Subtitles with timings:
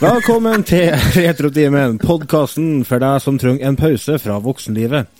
[0.00, 5.10] Velkommen til Retrotimen, podkasten for deg som trenger en pause fra voksenlivet.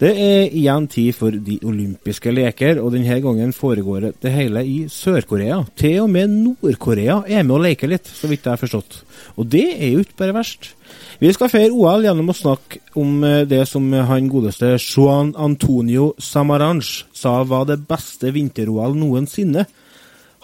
[0.00, 4.78] Det er igjen tid for de olympiske leker, og denne gangen foregår det hele i
[4.88, 5.58] Sør-Korea.
[5.76, 9.02] Til og med Nord-Korea er med å leke litt, så vidt jeg har forstått.
[9.36, 10.72] Og det er jo ikke bare verst.
[11.20, 16.14] Vi skal feire OL gjennom å snakke om eh, det som han godeste Juan Antonio
[16.16, 19.68] Samaranch sa var det beste vinter-OL noensinne.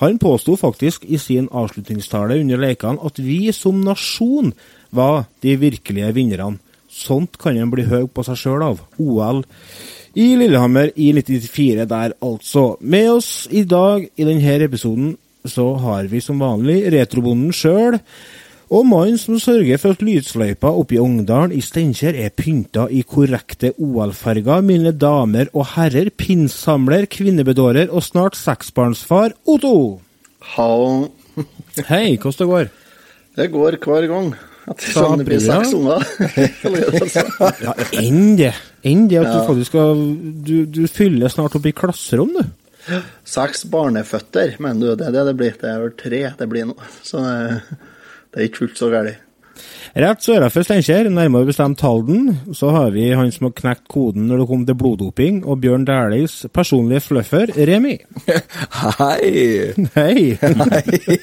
[0.00, 4.54] Han påsto faktisk i sin avslutningstale under lekene at vi som nasjon
[4.96, 6.56] var de virkelige vinnerne.
[6.90, 8.80] Sånt kan en bli høy på seg sjøl av.
[8.98, 9.44] OL
[10.18, 12.64] i Lillehammer i 1994 der, altså.
[12.80, 15.12] Med oss i dag i denne episoden
[15.46, 18.00] så har vi som vanlig retrobonden sjøl.
[18.70, 23.00] Og mannen som sørger for at lydsløypa oppe i Ungdalen i Steinkjer er pynta i
[23.02, 29.98] korrekte OL-farger, mine damer og herrer, pinnsamler, kvinnebedårer og snart seksbarnsfar Otto.
[30.54, 31.10] Hallo.
[31.88, 32.70] Hei, hvordan det går?
[33.40, 34.32] Det går hver gang.
[34.70, 34.86] At
[35.18, 36.06] det blir seks unger.
[37.66, 38.54] ja, enn det.
[38.86, 40.04] Enn det at du faktisk skal
[40.46, 43.00] du, du fyller snart opp i klasserom, du.
[43.26, 44.98] Seks barneføtter, mener du.
[45.00, 45.56] Det er det det blir.
[45.58, 46.76] Det er vel tre det blir nå.
[47.02, 47.80] Så det,
[48.30, 49.18] det er ikke fullt så galt.
[49.90, 54.42] Rett sørafor Steinkjer, nærmere bestemt Halden, så har vi han som har knekt koden når
[54.42, 57.96] det kom til bloddoping, og Bjørn Dæhlies personlige fluffer, Remi.
[59.00, 59.72] Hei!
[59.96, 60.36] Hei!
[60.38, 61.18] Hei.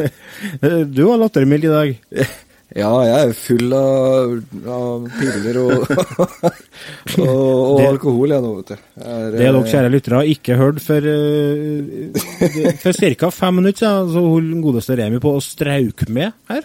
[0.96, 2.00] du var lattermild i dag.
[2.72, 4.30] Ja, jeg er full av,
[4.72, 5.72] av piller og,
[7.20, 8.76] og, og Det- alkohol, jeg nå, vet du.
[9.02, 12.22] Er, Det dere kjære lyttere ikke hørt for uh,
[12.82, 13.30] For ca.
[13.34, 16.64] fem minutter siden så holdt den godeste Remi på å strauke med her.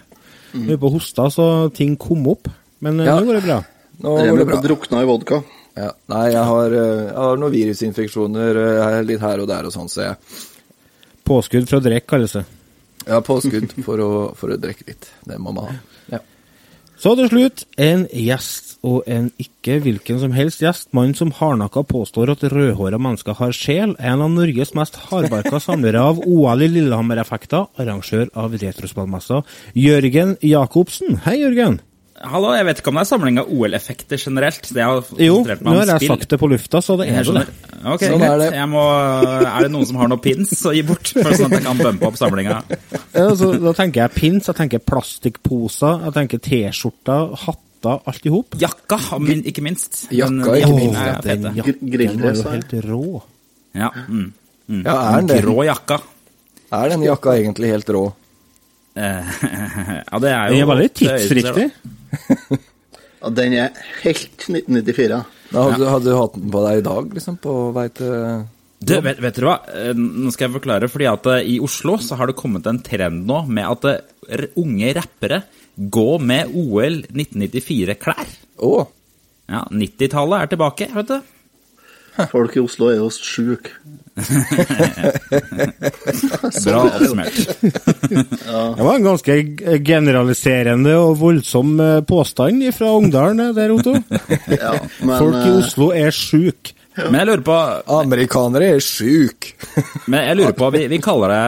[0.54, 0.64] Mm.
[0.70, 2.48] holdt på å hoste så ting kom opp.
[2.80, 3.18] Men eh, Ja.
[3.20, 3.58] nå går det bra.
[4.04, 4.60] Nå Remi går det bra.
[4.64, 5.42] drukna i vodka.
[5.78, 5.90] Ja.
[6.10, 9.90] Nei, jeg har, eh, jeg har noen virusinfeksjoner eh, litt her og der og sånn,
[9.92, 10.16] så jeg
[11.28, 12.46] Påskudd fra drikke, kalles det.
[13.04, 15.10] Ja, påskudd for å, for å drikke litt.
[15.28, 15.74] Det må man ha.
[16.12, 16.20] Ja.
[16.98, 20.88] Så til slutt, en gjest, og en ikke hvilken som helst gjest.
[20.96, 23.94] Mannen som hardnakka påstår at rødhåra mennesker har sjel.
[23.98, 27.68] En av Norges mest hardbarka samlere av OL i Lillehammer-effekter.
[27.78, 29.44] Arrangør av retrospillmessa.
[29.78, 31.20] Jørgen Jacobsen.
[31.26, 31.78] Hei, Jørgen.
[32.18, 34.64] Hallo, jeg vet ikke om det er samling av OL-effekter generelt.
[34.74, 37.44] Det har Jo, nå har jeg sagt det på lufta, så det er er det.
[37.86, 38.48] Ok, Sånn er det.
[38.56, 38.82] Jeg må,
[39.38, 41.78] er det noen som har noen pins å gi bort, for sånn at jeg kan
[41.78, 42.56] bumpe opp samlinga?
[43.14, 48.32] Ja, så, da tenker jeg pins, jeg tenker plastikkposer, jeg tenker T-skjorter, hatter, alt i
[48.34, 48.56] hop.
[48.58, 50.08] Jakka, min, ikke minst.
[50.10, 53.02] Jakka, Men ikke minst, er Åh, den jakken var jo helt rå.
[53.78, 54.24] Ja, mm,
[54.66, 54.80] mm.
[54.82, 55.42] Ja, er den det?
[55.46, 56.00] Grå jakka.
[56.80, 58.08] Er den jakka egentlig helt rå?
[58.98, 59.38] Eh,
[60.10, 61.68] ja, det er jo Den er veldig tidsriktig.
[63.18, 63.74] Ja, den er
[64.04, 65.16] helt 1994.
[65.50, 68.44] Da hadde, hadde du hatt den på deg i dag, liksom, på vei til
[68.78, 69.56] Du, vet, vet du hva?
[69.74, 72.78] Eh, Nå skal jeg forklare, fordi at eh, i Oslo så har det kommet en
[72.84, 75.40] trend nå med at eh, unge rappere
[75.78, 78.30] går med OL 1994-klær.
[78.66, 78.72] Å!
[79.48, 81.34] Ja, 90-tallet er tilbake, vet du.
[82.32, 83.70] Folk i Oslo er jo sjuke.
[86.64, 87.36] Bra oppsummert.
[88.78, 89.34] Det var en ganske
[89.86, 93.92] generaliserende og voldsom eh, påstand fra Ungdalen eh, der, Otto.
[94.58, 94.72] Ja,
[95.04, 96.74] men Folk i eh, Oslo er sjuke.
[96.98, 97.56] Men jeg lurer på,
[97.94, 99.52] Amerikanere er sjuk!
[100.10, 101.44] men jeg lurer på vi, vi kaller det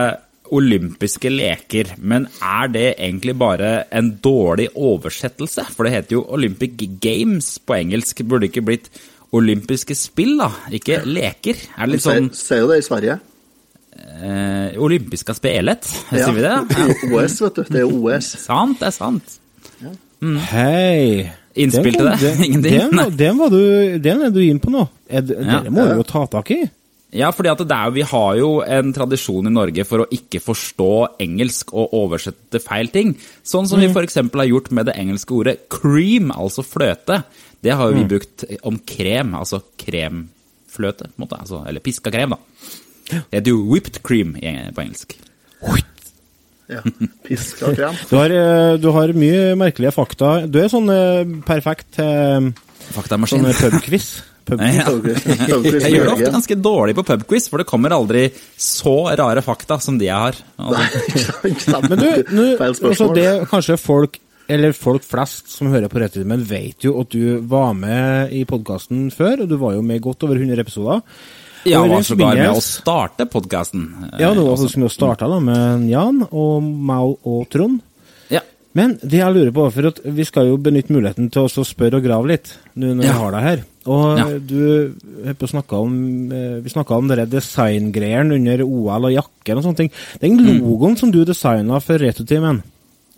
[0.51, 5.63] olympiske leker, men er det egentlig bare en dårlig oversettelse?
[5.75, 8.23] For det heter jo Olympic Games på engelsk.
[8.23, 8.89] Burde det ikke blitt
[9.33, 10.49] olympiske spill, da?
[10.75, 11.55] Ikke leker?
[11.77, 13.19] Er det litt sånn Ser jo det i Sverige.
[13.95, 15.85] eh, olympiska spelet?
[16.09, 16.55] Sier vi det?
[16.71, 17.63] Det OS, vet du.
[17.69, 18.31] Det er OS.
[18.47, 19.37] Sant, det er sant.
[20.51, 21.31] Hei.
[21.59, 22.33] Innspill til Den- det?
[22.47, 22.91] Ingenting?
[22.93, 24.85] Den, den, var du, den er du inn på nå.
[25.09, 25.59] Er det- Ja.
[25.61, 26.61] Dere må du jo ta tak i.
[27.11, 30.39] Ja, fordi at det er, vi har jo en tradisjon i Norge for å ikke
[30.39, 33.17] forstå engelsk og oversette feil ting.
[33.43, 34.15] Sånn som vi f.eks.
[34.15, 37.23] har gjort med det engelske ordet cream, altså fløte.
[37.61, 41.41] Det har jo vi brukt om krem, altså kremfløte, på en måte.
[41.43, 42.39] Altså, eller piska krem, da.
[43.11, 45.17] Det heter jo whipped cream på engelsk.
[46.71, 46.81] Ja.
[47.27, 47.95] Piska krem.
[48.09, 50.33] Du har, eh, du har mye merkelige fakta.
[50.47, 52.51] Du er sånn eh, perfekt eh,
[52.95, 53.43] Faktamaskin.
[53.51, 54.11] sånn pubquiz.
[54.47, 54.87] Pub Ja.
[54.87, 59.43] Pubquiz Jeg gjør det ofte ganske dårlig på pubquiz, for det kommer aldri så rare
[59.45, 60.39] fakta som de jeg har.
[60.57, 61.03] Altså,
[61.51, 61.89] Ikke sant?
[61.91, 64.17] Men du, nå, Feil altså det kanskje folk,
[64.51, 69.07] eller folk flest som hører på Rettetimen, vet jo at du var med i podkasten
[69.15, 71.01] før, og du var jo med i godt over 100 episoder.
[71.65, 73.87] ja, Og var den sågar med å starte podkasten.
[74.19, 77.81] Ja, det var faktisk med å starte med Jan og meg og Trond.
[78.29, 78.41] Ja.
[78.73, 82.03] Men det jeg lurer på, for vi skal jo benytte muligheten til å spørre og
[82.05, 83.11] grave litt, nå når Ja.
[83.11, 83.63] vi har deg her.
[83.85, 84.25] Og Ja.
[84.39, 84.93] du
[85.33, 89.63] på å snakke om, eh, vi snakka om dere designgreiene under OL og jakken og
[89.63, 89.91] sånne ting.
[90.21, 90.61] Den Mm.
[90.61, 91.97] logoen som du designa for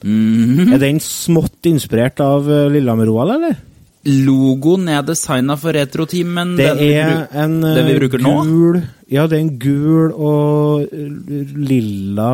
[0.04, 3.56] Retrotimen, Er den smått inspirert av eh, Lillehammer-OL, eller?
[4.04, 6.58] Logoen er designa for retroteamen.
[6.60, 8.34] Det den vi er en det vi eh, bruker nå?
[8.44, 12.32] gul Ja, det er en gul og eh, lilla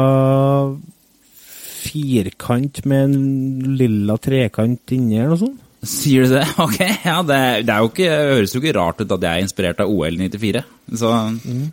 [1.80, 5.65] firkant med en lilla trekant inni, eller noe sånt.
[5.86, 6.45] Sier du det?
[6.65, 7.39] Ok, ja, det,
[7.69, 10.63] det jo ikke, høres jo ikke rart ut at jeg er inspirert av OL 94.
[11.00, 11.13] Så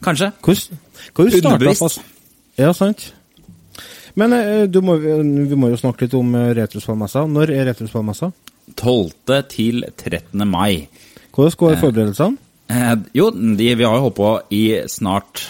[0.04, 0.31] kanskje.
[0.44, 0.82] Hvordan
[1.16, 2.04] hvor starta Underbevisst.
[2.60, 3.08] Ja, sant.
[4.16, 7.26] Men eh, du må, vi må jo snakke litt om Retrospallmessa.
[7.28, 8.30] Når er Retrospallmessa?
[8.74, 9.10] 12.
[9.52, 10.42] til 13.
[10.48, 10.88] mai.
[11.36, 12.38] Hvordan går forberedelsene?
[12.72, 15.44] Eh, jo, de, vi har jo holdt på i snart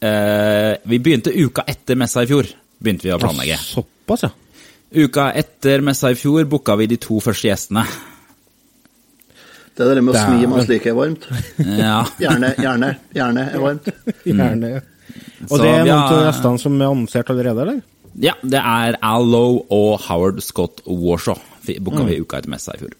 [0.00, 2.48] eh, Vi begynte uka etter messa i fjor.
[2.80, 3.58] Begynte vi å planlegge.
[3.60, 4.30] Såpass, ja.
[4.90, 7.84] Uka etter messa i fjor booka vi de to første gjestene.
[9.76, 11.26] Det er det med å smi mens like er varmt.
[11.78, 13.86] Ja, Gjerne, gjerne, gjerne er varmt.
[14.28, 14.72] Gjerne.
[15.48, 17.82] Og Så det er noen av har- gjestene som er annonsert allerede, eller?
[18.20, 21.38] ja det er Al Lowe og Howard Scott Warshaw.
[21.80, 22.96] Booka vi uka etter messa i fjor.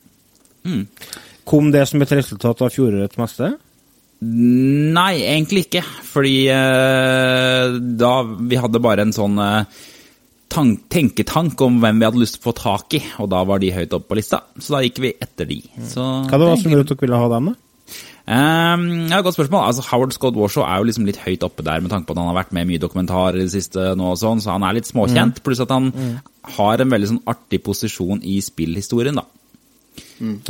[1.50, 3.48] Kom det som et resultat av fjorårets messe?
[4.22, 5.82] Nei, egentlig ikke.
[6.12, 9.64] Fordi eh, da Vi hadde bare en sånn eh,
[10.52, 13.62] tank, tenketank om hvem vi hadde lyst til å få tak i, og da var
[13.62, 14.42] de høyt oppe på lista.
[14.60, 15.60] Så da gikk vi etter de.
[15.88, 17.54] Så, Hva det var som gjorde at dere ville ha dem, da?
[18.30, 19.64] Ehm, ja, Godt spørsmål.
[19.66, 22.20] Altså, Howard Scott Warshaw er jo liksom litt høyt oppe der med tanke på at
[22.22, 24.66] han har vært med i mye dokumentarer i det siste, nå og sånn, så han
[24.68, 25.42] er litt småkjent.
[25.46, 25.90] Pluss at han
[26.56, 29.26] har en veldig sånn artig posisjon i spillhistorien, da.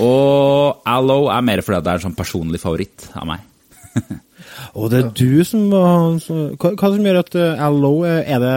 [0.03, 3.47] Og Allo er mer fordi det er en sånn personlig favoritt av meg.
[4.79, 7.35] Og det er du som var Hva, hva som gjør at
[7.65, 8.53] Allo er er det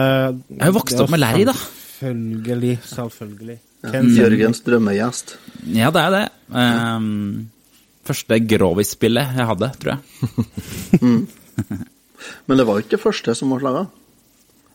[0.52, 1.54] Jeg har jo vokst opp med Larry, da.
[1.98, 2.76] Selvfølgelig.
[2.90, 3.58] Selvfølgelig.
[3.84, 5.34] Ja, Jørgens drømmegjest.
[5.76, 6.22] Ja, det er det.
[6.56, 7.48] Ehm,
[8.08, 10.00] første Grovis-spillet jeg hadde, tror jeg.
[12.48, 13.84] Men det var ikke det første som ble laga.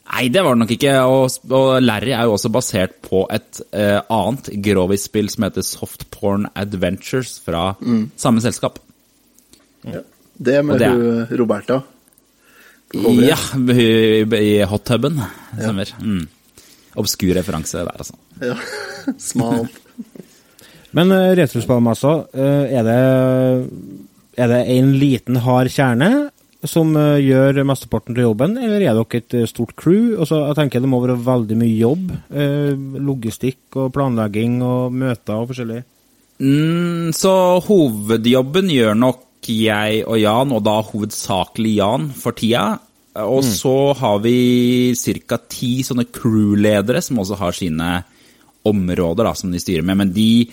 [0.10, 0.94] Nei, det var det nok ikke.
[1.06, 6.48] Og, og Larry er jo også basert på et eh, annet Grovis-spill som heter Softporn
[6.58, 7.68] Adventures fra
[8.18, 8.80] samme selskap.
[9.84, 10.98] Det med det er-
[11.30, 11.82] hun Roberta.
[13.22, 13.36] Ja,
[13.70, 15.20] i, i hot tuben.
[15.54, 15.92] Stemmer.
[16.02, 16.24] Mm.
[16.98, 18.16] Obskur referanse der, altså.
[18.42, 18.56] Ja.
[19.30, 19.76] Smalt.
[20.98, 23.00] Men uh, retrospillmessa, eh, er det
[24.40, 26.30] Er det en liten, hard kjerne
[26.68, 30.18] som eh, gjør mesteparten til jobben, eller er dere et eh, stort crew?
[30.20, 32.12] Altså, jeg tenker Det må være veldig mye jobb.
[32.36, 35.84] eh, logistikk og planlegging og møter og forskjellig.
[36.40, 37.34] Mm, så
[37.64, 42.80] hovedjobben gjør nok jeg og Jan, og da hovedsakelig Jan for tida.
[43.24, 45.40] Og så har vi ca.
[45.50, 48.04] ti sånne crewledere som også har sine
[48.68, 49.98] områder da, som de styrer med.
[49.98, 50.48] Men de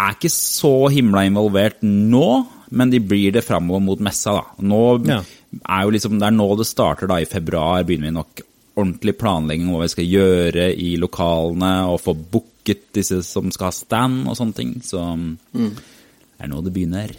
[0.00, 2.26] er ikke så himla involvert nå,
[2.70, 4.32] men de blir det framover mot messa.
[4.38, 4.44] da.
[4.62, 5.20] Nå Ja.
[5.68, 7.16] er jo liksom, Det er nå det starter, da.
[7.18, 8.40] I februar begynner vi nok
[8.76, 13.66] ordentlig planlegging om hva vi skal gjøre i lokalene, og få booket disse som skal
[13.66, 14.74] ha stand og sånne ting.
[14.82, 15.00] Så
[15.52, 15.72] det
[16.40, 17.10] er nå det begynner.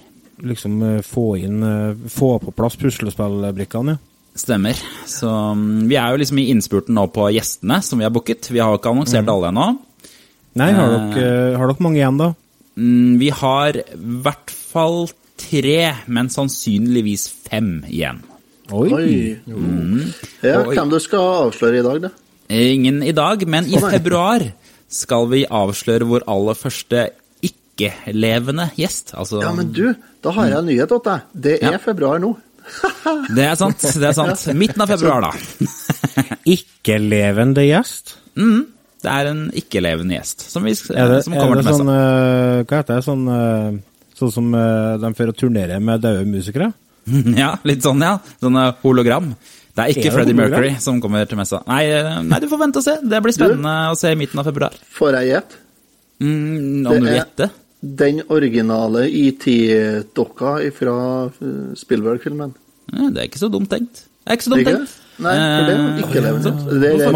[0.41, 3.97] Liksom eh, få inn eh, Få på plass puslespillbrikkene, ja.
[4.33, 4.79] Stemmer.
[5.05, 8.47] Så mm, vi er jo liksom i innspurten nå på gjestene som vi har booket.
[8.49, 9.65] Vi har ikke annonsert alle ennå.
[10.55, 11.13] Nei, har Eh.
[11.13, 12.29] dere, har dere mange igjen, da?
[12.77, 13.83] Mm, Vi har i
[14.23, 15.09] hvert fall
[15.41, 18.21] tre, men sannsynligvis fem igjen.
[18.71, 18.87] Oi!
[18.93, 19.15] Oi.
[20.45, 20.75] Ja, Oi.
[20.75, 22.11] hvem du skal avsløre i dag, da?
[22.51, 24.45] Ingen i dag, men i februar
[24.91, 27.09] skal vi avsløre vår aller første
[27.47, 29.13] ikke-levende gjest.
[29.15, 31.21] Altså, Ja, men du, da har jeg en nyhet til deg.
[31.33, 31.77] Det er Ja.
[31.83, 32.33] februar nå.
[33.35, 33.81] det er sant.
[33.81, 34.43] det er sant.
[34.55, 35.31] Midten av februar, da.
[36.55, 38.15] Ikke-levende gjest?
[38.37, 38.65] Mm,
[39.01, 41.79] det er en ikke-levende gjest som, vi, Er det, som er kommer det til messa.
[41.81, 43.05] sånn eh, Hva heter det?
[43.07, 43.79] Sånn, eh,
[44.19, 46.71] sånn som eh, de fører og turnerer med døde musikere?
[47.41, 48.17] Ja, litt sånn, ja.
[48.43, 49.31] Sånn hologram.
[49.73, 50.51] Det er ikke Er det Freddie hologram?
[50.61, 51.61] Mercury som kommer til messa.
[51.65, 51.85] Nei,
[52.27, 52.97] nei, du får vente og se.
[53.01, 54.75] Det blir spennende å se i midten av februar.
[54.99, 55.61] Får jeg gjette?
[56.21, 57.49] Mm, om Det du vil er- gjette?
[57.81, 60.95] Den originale ET-dokka fra
[61.81, 62.51] Spielberg-filmen.
[62.93, 64.03] Ja, det er ikke så dumt tenkt.
[64.21, 64.97] Det er ikke så dumt Ikke tenkt.
[65.21, 66.51] Nei, for det er ikke levende.
[66.81, 67.15] Det er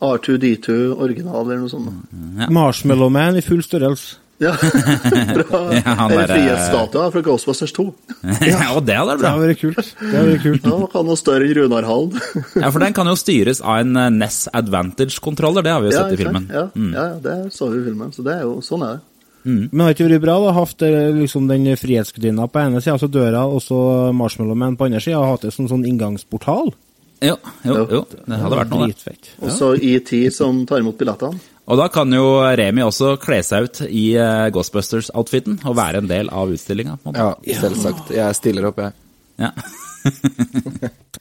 [0.00, 1.92] R2D2 original eller noe sånt.
[2.40, 2.48] Ja.
[2.52, 4.18] Marshmallow Man i full størrelse.
[4.40, 7.84] Ja, fra Ja, han eller der, frihetsstatuen fra Ghostbusters 2.
[8.48, 9.90] Ja, og det hadde vært Det hadde vært kult.
[10.00, 10.68] Det hadde vært kult.
[10.70, 12.16] Ja, kan noe større enn Runar Hallen.
[12.54, 15.92] Ja, for den kan jo styres av en eh, NES Advantage-kontroller, det har vi jo
[15.92, 16.48] Ja, sett i filmen.
[16.48, 16.90] Ja, mm.
[16.96, 18.16] ja, det så vi i filmen.
[18.16, 19.06] Så det er jo, sånn er det.
[19.44, 23.12] Men har ikke vært bra å ha eh, liksom den frihetsgudinna på ene sida, altså
[23.12, 23.78] døra, og så
[24.16, 26.72] Marshmallow Man på andre sida, og hatt det som sånn inngangsportal?
[27.20, 27.34] Jo,
[27.68, 28.94] jo, jo, det hadde vært noe, det.
[28.94, 29.26] Dritfett.
[29.44, 31.40] Og så ET som tar imot billettene.
[31.70, 36.08] Og da kan jo Remi også kle seg ut i eh, Ghostbusters-outfiten og være en
[36.10, 36.96] del av utstillinga.
[37.14, 37.28] Ja,
[37.60, 38.10] selvsagt.
[38.16, 38.96] Jeg stiller opp, jeg.
[39.44, 39.52] Ja.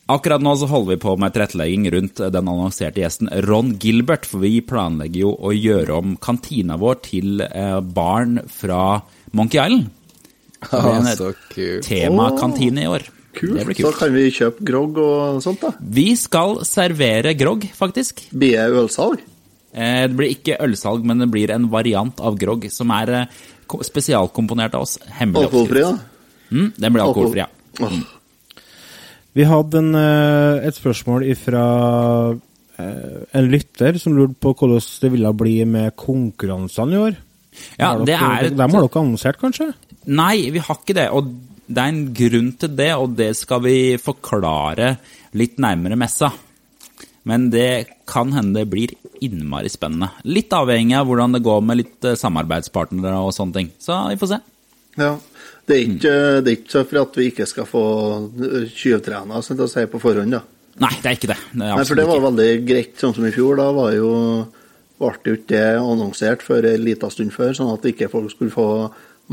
[0.10, 4.42] Akkurat nå så holder vi på med tilrettelegging rundt den annonserte gjesten Ron Gilbert, for
[4.42, 9.02] vi planlegger jo å gjøre om kantina vår til eh, barn fra
[9.38, 9.92] Monkey Island.
[10.60, 11.86] Det Ah, er en så kult.
[11.88, 13.06] temakantine i år.
[13.34, 13.62] Kult.
[13.62, 13.78] kult.
[13.78, 15.74] Så kan vi kjøpe grogg og sånt, da.
[15.80, 18.26] Vi skal servere grogg, faktisk.
[18.34, 19.22] Blir det ølsalg?
[19.74, 23.26] Eh, Det blir ikke ølsalg, men det blir en variant av grogg som er eh,
[23.86, 24.98] spesialkomponert av oss.
[25.20, 25.98] Hemmelig Alkoholfri, da?
[26.50, 27.90] Mm, den blir alkoholfri, ja.
[29.38, 31.66] Vi hadde en, eh, et spørsmål fra
[32.80, 37.18] en lytter som lurte på hvordan det ville bli med konkurransene i år.
[37.78, 39.74] Ja, det er Dem har dere annonsert, kanskje?
[40.08, 41.10] Nei, vi har ikke det.
[41.12, 41.28] Og
[41.70, 44.96] det er en grunn til det, og det skal vi forklare
[45.38, 46.32] litt nærmere messa.
[47.30, 50.10] Men det kan hende det blir innmari spennende.
[50.26, 53.74] Litt avhengig av hvordan det går med litt eh, samarbeidspartnere og sånne ting.
[53.78, 54.40] Så vi får se.
[54.98, 55.12] Ja.
[55.70, 57.84] Det er ikke, det er ikke så for at vi ikke skal få
[58.74, 60.40] tjuvtrena sånn å si, på forhånd, da.
[60.82, 61.38] Nei, det er ikke det.
[61.52, 63.60] det er Nei, for det var veldig greit, sånn som i fjor.
[63.60, 64.10] Da var jo
[65.00, 68.56] ble jo ikke det annonsert før en liten stund før, sånn at ikke folk skulle
[68.56, 68.66] få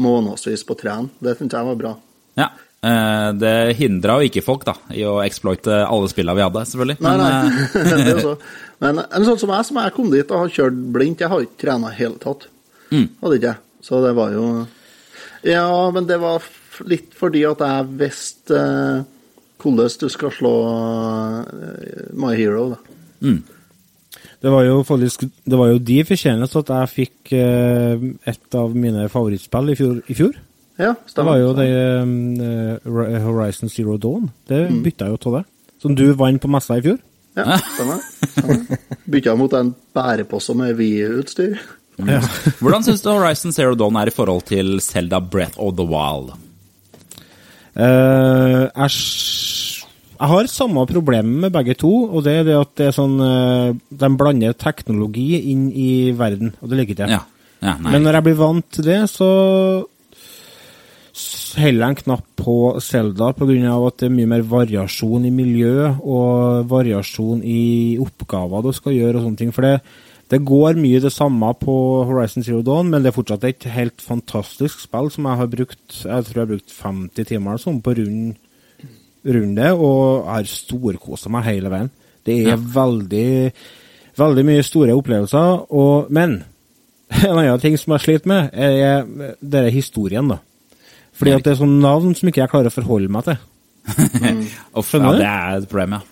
[0.05, 1.09] månedsvis på tren.
[1.25, 1.95] Det syns jeg var bra.
[2.37, 2.51] Ja,
[2.85, 6.99] eh, det hindra jo ikke folk da, i å exploite alle spillene vi hadde, selvfølgelig.
[7.07, 7.67] Nei, Men, nei.
[7.83, 8.37] eh, det er så.
[8.85, 11.45] Men en sånn som jeg, som jeg kom dit og har kjørt blindt, jeg har
[11.47, 12.49] ikke trena i hele tatt.
[12.93, 13.09] Mm.
[13.23, 13.63] Hadde ikke jeg.
[13.87, 14.47] Så det var jo
[15.47, 16.45] Ja, men det var
[16.91, 19.05] litt fordi at jeg visste eh,
[19.63, 22.97] hvordan du skal slå eh, My Hero, da.
[23.25, 23.39] mm.
[24.43, 28.75] Det var jo faktisk Det var jo de fortjeneste at jeg fikk eh, et av
[28.77, 29.97] mine favorittspill i fjor.
[30.07, 30.37] I fjor.
[30.77, 34.31] Ja, Det var jo det eh, Horizon Zero Dawn.
[34.49, 34.83] Det Mm.
[34.85, 35.45] bytta jeg jo av det.
[35.81, 36.99] Som du vant på messa i fjor.
[37.37, 38.01] Ja, stemmer.
[38.33, 38.79] stemmer.
[39.09, 41.59] Bytta mot en bærepose med VU-utstyr.
[41.99, 42.21] Ja.
[42.61, 46.35] Hvordan syns du Horizon Zero Dawn er i forhold til Zelda Breath of the Wild?
[47.77, 48.93] Uh, jeg,
[50.17, 53.19] jeg har samme problem med begge to, og det er det at det er sånn
[53.21, 57.19] uh, De blander teknologi inn i verden, og det liker ikke jeg.
[57.19, 57.69] Ja.
[57.69, 57.75] ja.
[57.85, 59.29] Men når jeg blir vant til det, så
[61.57, 62.55] heller en knapp på
[62.85, 63.77] Selda pga.
[63.87, 69.17] at det er mye mer variasjon i miljø og variasjon i oppgaver du skal gjøre
[69.21, 69.53] og sånne ting.
[69.57, 69.81] For det,
[70.29, 71.77] det går mye det samme på
[72.09, 76.03] Horizon Zero Dawn, men det er fortsatt et helt fantastisk spill som jeg har brukt
[76.05, 78.35] Jeg tror jeg har brukt 50 timer sånn på rund,
[79.27, 81.91] runde og har storkosa meg hele veien.
[82.27, 82.57] Det er Ja.
[82.57, 83.53] veldig
[84.17, 86.43] veldig mye store opplevelser, og, men
[87.25, 89.05] en annen ting som jeg sliter med, er,
[89.45, 90.39] er historien, da.
[91.17, 93.39] Fordi at det er sånne navn som ikke jeg klarer å forholde meg til.
[94.77, 96.03] Uff, Skjønner ja, det er et problem, ja.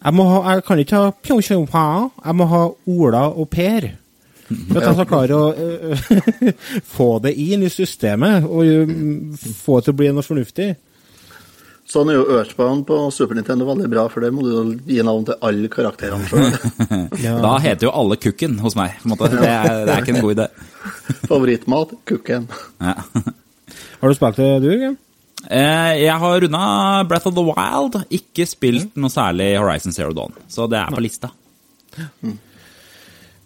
[0.00, 1.86] Jeg, må ha, jeg kan ikke ha Pjong Tjong Pa,
[2.24, 3.90] jeg må ha Ola og Per.
[4.50, 6.46] For at jeg skal klare å uh,
[6.96, 8.94] få det inn i systemet, og øh,
[9.60, 10.72] få det til å bli noe fornuftig.
[11.90, 15.24] Sånn er jo Earthbound på Super Nintendo veldig bra, for det må du gi navn
[15.26, 16.50] til alle karakterene sjøl.
[17.24, 17.34] Ja.
[17.42, 18.94] Da heter jo alle Kukken hos meg.
[19.02, 19.30] på en måte.
[19.34, 20.46] Det er, det er ikke en god idé.
[21.26, 22.46] Favorittmat kukken.
[22.80, 22.94] Ja.
[24.00, 24.98] Har du spilt det, du, Jørgen?
[25.50, 30.34] Eh, Jeg har runda Breath of the Wild, ikke spilt noe særlig Horizon Zero Dawn.
[30.48, 31.30] Så det er på lista.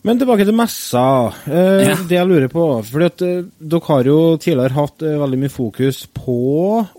[0.05, 1.03] Men tilbake til messa.
[1.49, 1.95] Eh, Ja.
[2.09, 5.53] Det jeg lurer på fordi at eh, Dere har jo tidligere hatt eh, veldig mye
[5.55, 6.35] fokus på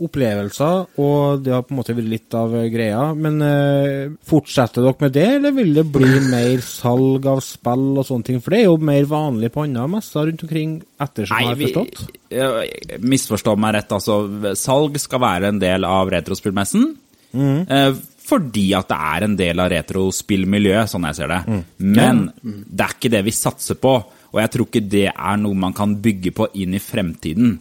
[0.01, 3.03] opplevelser, og det har på en måte vært litt av eh, greia.
[3.13, 8.07] Men eh, fortsetter dere med det, eller vil det bli mer salg av spill og
[8.09, 8.41] sånne ting?
[8.41, 12.03] For det er jo mer vanlig på andre messer rundt omkring, ettersom jeg har forstått.
[12.33, 14.19] eh, misforstå meg rett, altså.
[14.57, 16.95] Salg skal være en del av retrospillmessen.
[17.35, 17.93] Eh,
[18.25, 21.61] fordi at det er en del av retrospillmiljøet, sånn jeg ser det.
[21.77, 23.95] Men det er ikke det vi satser på,
[24.35, 27.55] og jeg tror ikke det er noe man kan bygge på inn i fremtiden.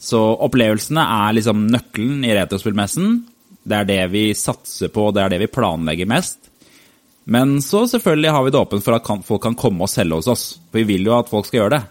[0.00, 3.16] Så opplevelsene er liksom nøkkelen i retrospillmessen.
[3.60, 6.38] Det er det vi satser på, det er det vi planlegger mest.
[7.30, 10.30] Men så selvfølgelig har vi det åpent for at folk kan komme og selge hos
[10.30, 10.44] oss.
[10.70, 11.82] For vi vil jo at folk skal gjøre det.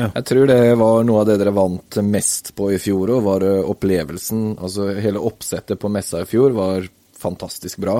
[0.00, 3.44] Jeg tror det var noe av det dere vant mest på i fjor òg, var
[3.46, 4.54] eh, opplevelsen.
[4.62, 6.88] Altså hele oppsettet på messa i fjor var
[7.20, 7.98] fantastisk bra.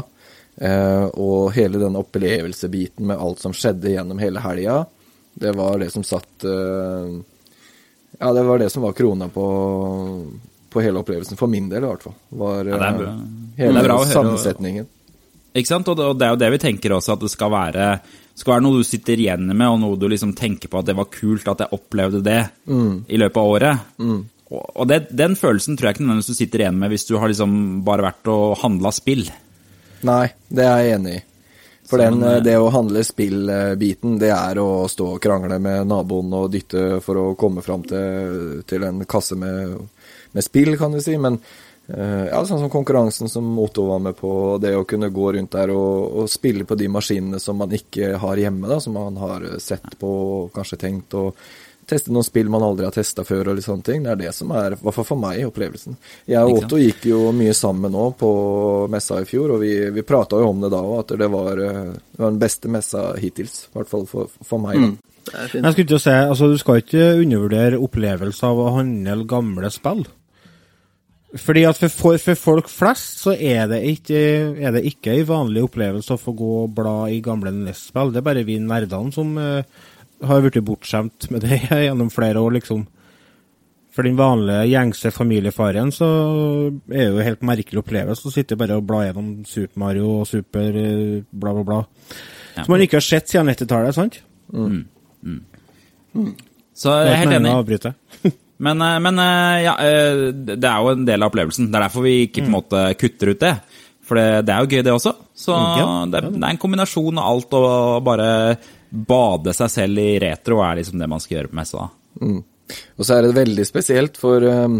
[0.60, 4.80] Eh, og hele den opplevelsebiten med alt som skjedde gjennom hele helga,
[5.40, 7.12] det var det som satt eh,
[8.20, 9.44] Ja, det var det som var krona på,
[10.68, 12.16] på hele opplevelsen, for min del i hvert fall.
[12.28, 13.12] Var Ja, eh, bra.
[13.56, 14.88] hele Det bra sammensetningen.
[15.54, 15.88] Ikke sant?
[15.88, 17.86] Og det, er jo det vi tenker også, at det skal være,
[18.38, 20.94] skal være noe du sitter igjen med, og noe du liksom tenker på at det
[20.98, 23.88] var kult at jeg opplevde det i løpet av året.
[23.98, 27.16] Og, og det, den følelsen tror jeg ikke nødvendigvis du sitter igjen med hvis du
[27.22, 27.52] har liksom
[27.86, 29.24] bare vært og handla spill.
[30.08, 31.24] Nei, det er jeg enig i.
[31.90, 36.34] For den, eh, det å handle spill-biten, det er å stå og krangle med naboen
[36.38, 39.74] og dytte for å komme fram til, til en kasse med,
[40.34, 41.16] med spill, kan du si.
[41.18, 41.40] Men
[41.90, 44.30] Eh, ja, sånn som konkurransen som Otto var med på,
[44.62, 48.12] det å kunne gå rundt der og, og spille på de maskinene som man ikke
[48.22, 51.40] har hjemme, da, som man har sett på og kanskje tenkt, og
[51.90, 54.06] teste noen spill man aldri har testa før, og litt sånne ting.
[54.06, 55.98] Det er det som er, i hvert fall for meg, opplevelsen.
[56.30, 58.30] Jeg og Otto gikk jo mye sammen nå på
[58.92, 61.62] messa i fjor, og vi, vi prata jo om det da òg, at det var,
[61.66, 64.80] eh, det var den beste messa hittils, I hvert fall for, for meg.
[64.80, 64.96] er.
[65.30, 69.70] Jeg skulle til å si, altså Du skal ikke undervurdere opplevelsen av å handle gamle
[69.74, 70.06] spill.
[71.38, 74.18] Fordi at for, for, for folk flest så er det ikke
[74.58, 78.10] er det ikke en vanlig opplevelse å få gå og bla i gamle NES-spill.
[78.10, 79.62] Det er bare vi nerdene som eh,
[80.26, 82.86] har blitt bortskjemt med det gjennom flere år, liksom.
[83.90, 86.08] For den vanlige, gjengse familiefaren så
[86.92, 90.28] er det jo helt merkelig opplevelse å sitte bare og bla gjennom Super Mario og
[90.30, 91.80] Super eh, bla, bla, bla.
[92.54, 92.62] Ja.
[92.62, 94.20] Som man ikke har sett siden 90-tallet, sant?
[96.80, 97.52] Så jeg er helt enig.
[97.52, 97.94] avbryte.
[98.60, 101.70] Men, eh, men eh, ja, eh, det er jo en del av opplevelsen.
[101.70, 103.54] Det er derfor vi ikke på en måte kutter ut det.
[104.04, 105.14] For det, det er jo gøy, det også.
[105.32, 108.28] Så Ja, det, det er en kombinasjon av alt, og bare
[108.90, 111.88] bade seg selv i retro er liksom det man skal gjøre på messa.
[112.20, 112.40] Mm.
[113.00, 114.78] Og så er det veldig spesielt, for um,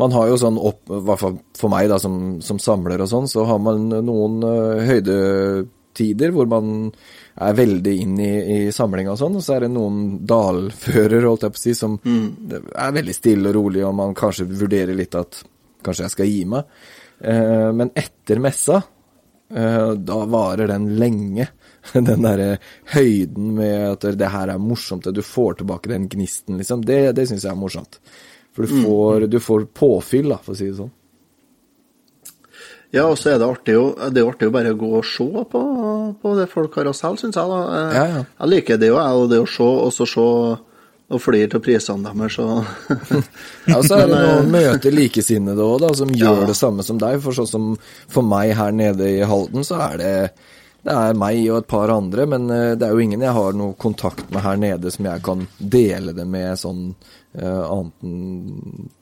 [0.00, 3.10] man har jo sånn opp, i hvert fall for meg da, som, som samler og
[3.10, 6.90] sånn, så har man noen uh, høydetider hvor man
[7.38, 11.46] er veldig inn i, i samlinga og sånn, og så er det noen dalfører, holdt
[11.46, 15.14] jeg på å si, som er veldig stille og rolig, og man kanskje vurderer litt
[15.18, 15.42] at
[15.86, 16.78] kanskje jeg skal gi meg.
[17.22, 21.46] Uh, men etter messa, uh, da varer den lenge.
[21.94, 22.58] Den derre
[22.94, 26.84] høyden med at det her er morsomt, og du får tilbake den gnisten, liksom.
[26.84, 28.00] Det, det syns jeg er morsomt.
[28.56, 30.90] For du får, du får påfyll, da, for å si det sånn.
[32.90, 35.26] Ja, og så er det artig jo, det er jo bare å gå og se
[35.52, 35.60] på,
[36.22, 37.50] på det folk har å selge, syns jeg.
[37.52, 37.58] da.
[37.68, 38.22] Jeg, Ja, ja.
[38.40, 40.24] jeg liker det jo, jeg, det å se, og så se
[41.08, 42.64] og flire til prisene deres, og
[43.68, 46.42] Ja, og så er det noen møter å eh, møte likesinnede òg, da, som gjør
[46.42, 46.48] Ja.
[46.50, 47.20] det samme som deg.
[47.24, 47.68] For sånn som
[48.12, 50.14] for meg her nede i Halden, så er det
[50.86, 53.56] det er meg og et par andre, men eh, det er jo ingen jeg har
[53.58, 58.94] noe kontakt med her nede som jeg kan dele det med sånn uh, annet enn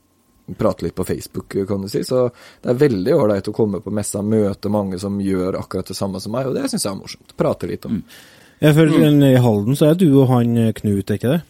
[0.56, 2.04] prate litt på Facebook, kan du si.
[2.06, 2.28] Så
[2.62, 6.20] det er veldig ålreit å komme på messa, møte mange som gjør akkurat det samme
[6.22, 7.34] som meg, og det syns jeg er morsomt.
[7.36, 7.98] Prate litt om.
[7.98, 8.20] Mm.
[8.62, 9.24] Jeg føler mm.
[9.26, 11.40] I Halden så er du og han eh, Knut, er ikke det?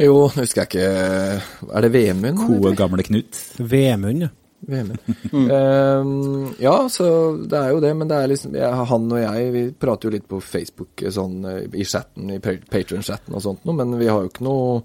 [0.00, 2.38] Jo, husker jeg ikke Er det Vemund?
[2.40, 3.40] Gode, gamle Knut.
[3.58, 4.30] Vemund, ja.
[4.68, 5.50] VM-en.
[5.50, 7.06] Ehm, ja, så
[7.50, 10.14] det er jo det, men det er liksom jeg, Han og jeg vi prater jo
[10.14, 14.06] litt på Facebook sånn eh, i chatten, i Pa- Patreon-chatten og sånt noe, men vi
[14.10, 14.82] har jo ikke noe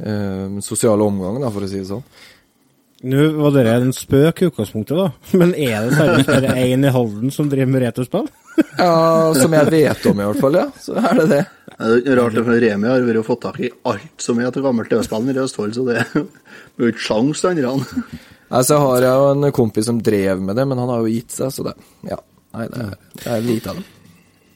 [0.00, 2.04] um, sosiale omgang, da, for å si det sånn.
[3.10, 5.06] Nå var det en spøk i utgangspunktet, da.
[5.40, 8.26] Men er det seriøst bare én i Halden som driver med returspill?
[8.76, 10.66] Ja, som jeg vet om i hvert fall, ja.
[10.84, 11.38] Så er det det.
[11.80, 14.92] Det er rart, for Remi har vært fått tak i alt som er til gammelt
[14.92, 16.10] TV-spill i Østfold, så det er
[16.84, 18.04] jo ikke sjans til andre.
[18.50, 21.34] Altså har jeg jo en kompis som drev med det, men han har jo gitt
[21.36, 21.76] seg, så det
[22.10, 22.18] Ja.
[22.50, 23.84] Nei, det er, det er lite av det.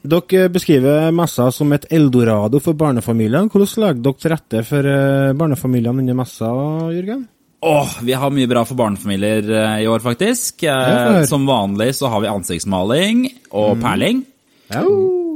[0.05, 3.49] Dere beskriver messa som et eldorado for barnefamiliene.
[3.49, 6.51] Hvordan legger dere til rette for eh, barnefamiliene under messa,
[6.93, 7.23] Jørgen?
[7.65, 10.67] Åh, vi har mye bra for barnefamilier eh, i år, faktisk.
[10.69, 13.23] Eh, som vanlig så har vi ansiktsmaling
[13.55, 14.25] og perling.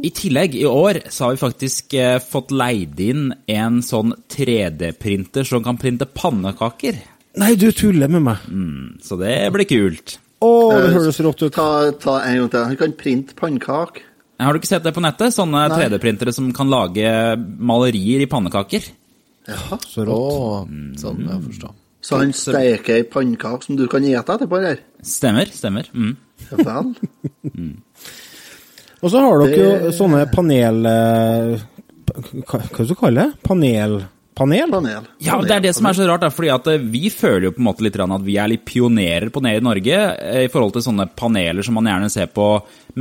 [0.04, 1.96] I tillegg, i år, så har vi faktisk
[2.30, 7.02] fått leid inn en sånn 3D-printer som kan printe pannekaker.
[7.38, 8.46] Nei, du tuller med meg.
[9.06, 10.16] Så det blir kult.
[10.42, 11.54] Å, det høres rått ut.
[11.54, 12.64] Ta, ta en gang til.
[12.72, 14.06] Han kan printe pannekaker.
[14.40, 15.36] Har du ikke sett det på nettet?
[15.36, 17.10] Sånne 3D-printere som kan lage
[17.60, 18.86] malerier i pannekaker.
[19.50, 20.08] Så rått.
[20.08, 20.72] rått.
[21.02, 21.74] sånn, jeg forstår.
[22.00, 24.80] Så han steker ei pannekake som du kan ete etterpå, eller?
[25.04, 25.90] Stemmer, stemmer.
[25.92, 26.14] Mm.
[26.48, 26.94] Ja vel.
[29.04, 30.80] Og så har dere jo sånne panel...
[30.88, 31.68] eh,
[32.10, 33.44] Hva hva skal du kalle det?
[33.48, 34.00] Panel...
[34.40, 34.72] Panel?
[34.72, 35.08] Panel.
[35.20, 37.60] Ja, det er det som er så rart, fordi at eh, vi føler jo på
[37.60, 40.52] en måte litt grann at vi er litt pionerer på det i Norge eh, i
[40.52, 42.48] forhold til sånne paneler som man gjerne ser på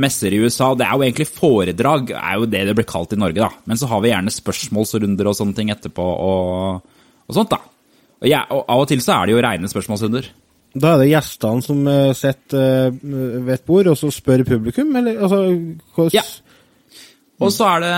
[0.03, 0.73] messer i USA.
[0.75, 3.49] Det er jo egentlig foredrag, er jo det det blir kalt i Norge, da.
[3.69, 7.63] Men så har vi gjerne spørsmålsrunder og sånne ting etterpå og, og sånt, da.
[8.19, 10.27] Og, ja, og av og til så er det jo reine spørsmålsrunder.
[10.79, 15.23] Da er det gjestene som eh, sitter ved et bord, og så spør publikum, eller
[15.23, 15.41] altså
[15.95, 16.27] hvordan Ja.
[17.39, 17.91] Og så er, det,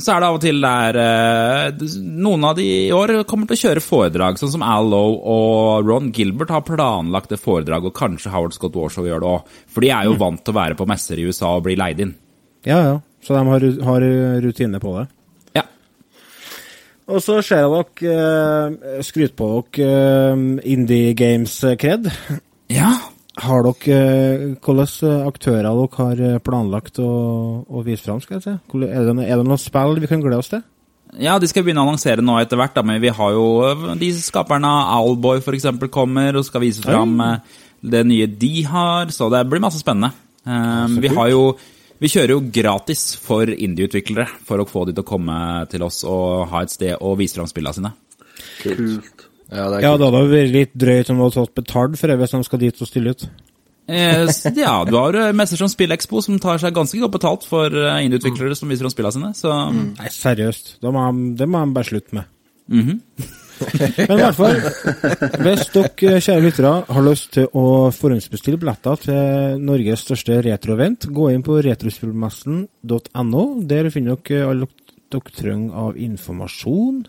[0.00, 1.82] så er det av og til der eh,
[2.24, 5.90] Noen av de i år kommer til å kjøre foredrag, sånn som Al Lowe og
[5.90, 9.52] Ron Gilbert har planlagt et foredrag, og kanskje Howard Scott Warshaw gjør det òg.
[9.68, 12.00] For de er jo vant til å være på messer i USA og bli leid
[12.06, 12.16] inn.
[12.64, 12.96] Ja, ja.
[13.24, 14.08] Så de har, har
[14.46, 15.04] rutine på det.
[15.58, 15.66] Ja.
[17.12, 18.16] Og så ser jeg dere
[18.72, 19.92] uh, skryte på dere
[20.32, 22.08] eh, Indie Games-kred.
[22.72, 22.94] ja.
[23.38, 27.12] Har dere eh, Hvilke aktører dere har eh, planlagt å,
[27.62, 28.20] å vise fram?
[28.24, 28.56] skal jeg si?
[28.88, 30.64] Er det, er det noen spill vi kan glede oss til?
[31.18, 34.10] Ja, de skal begynne å annonsere nå etter hvert, da, men vi har jo de
[34.20, 37.16] skaperne av Owlboy eksempel kommer og skal vise fram
[37.80, 40.12] det nye de har, så det blir masse spennende.
[40.44, 41.42] Um, vi har jo
[41.98, 45.38] vi kjører jo gratis for indie-utviklere for å få de til å komme
[45.70, 47.90] til oss og ha et sted å vise fram spillene sine.
[48.62, 49.24] Kult.
[49.48, 52.10] Ja, det er Ja, det hadde vært litt drøyt om du hadde tatt betalt for
[52.10, 53.28] det hvis de skal dit og stille ut.
[53.88, 57.72] Eh, ja, du har øh, messer som Spillexpo som tar seg ganske godt betalt for
[57.72, 60.74] innutviklere indie-utviklere som viser om spillene sine, så Nei, seriøst.
[60.84, 62.32] Da må de, det må de bare slutte med.
[62.68, 63.02] mhm.
[64.08, 64.58] Men i hvert fall,
[65.42, 71.30] hvis dere, kjære lyttere, har lyst til å forhåndsbestille billetter til Norges største retroevent, gå
[71.34, 73.44] inn på retrospillmessen.no.
[73.70, 77.02] Der finner dere alt dere trenger av informasjon.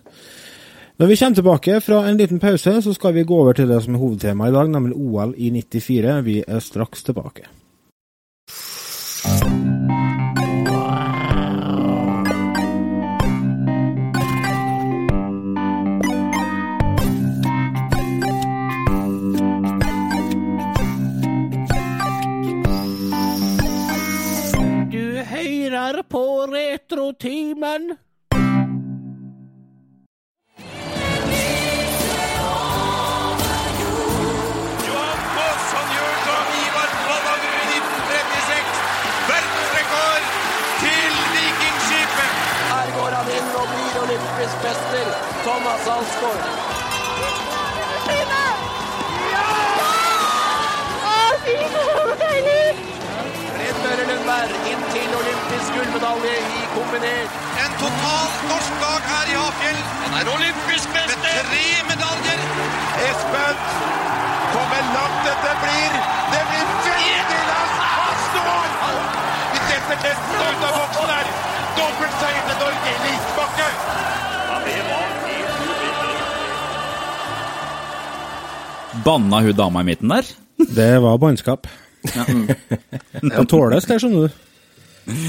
[0.99, 3.77] Når vi kommer tilbake fra en liten pause, så skal vi gå over til det
[3.83, 6.25] som er hovedtemaet i dag, nemlig OL i 94.
[6.25, 7.47] Vi er straks tilbake.
[24.91, 28.08] Du hører på Retrotimen.
[45.43, 46.43] Thomas Alsgaard.
[53.53, 57.37] Fred Møre Lundberg inn til olympisk gullmedalje i kombinert.
[57.63, 59.81] En total norsk dag her i Hafjell.
[60.03, 61.15] Han er olympisk mester.
[61.15, 62.39] Med tre medaljer.
[63.07, 63.57] Espen
[64.53, 65.99] kommer langt dette blir.
[66.33, 67.77] Det blir veldig langt.
[67.95, 68.67] Han står!
[69.53, 71.31] Vi setter nesten ut av boksen her.
[71.79, 72.88] Dobbeltseier til Norge
[79.05, 80.27] Banna hun dama i midten der?
[80.75, 81.67] Det var bannskap.
[83.21, 84.45] Det tåles, det, skjønner du.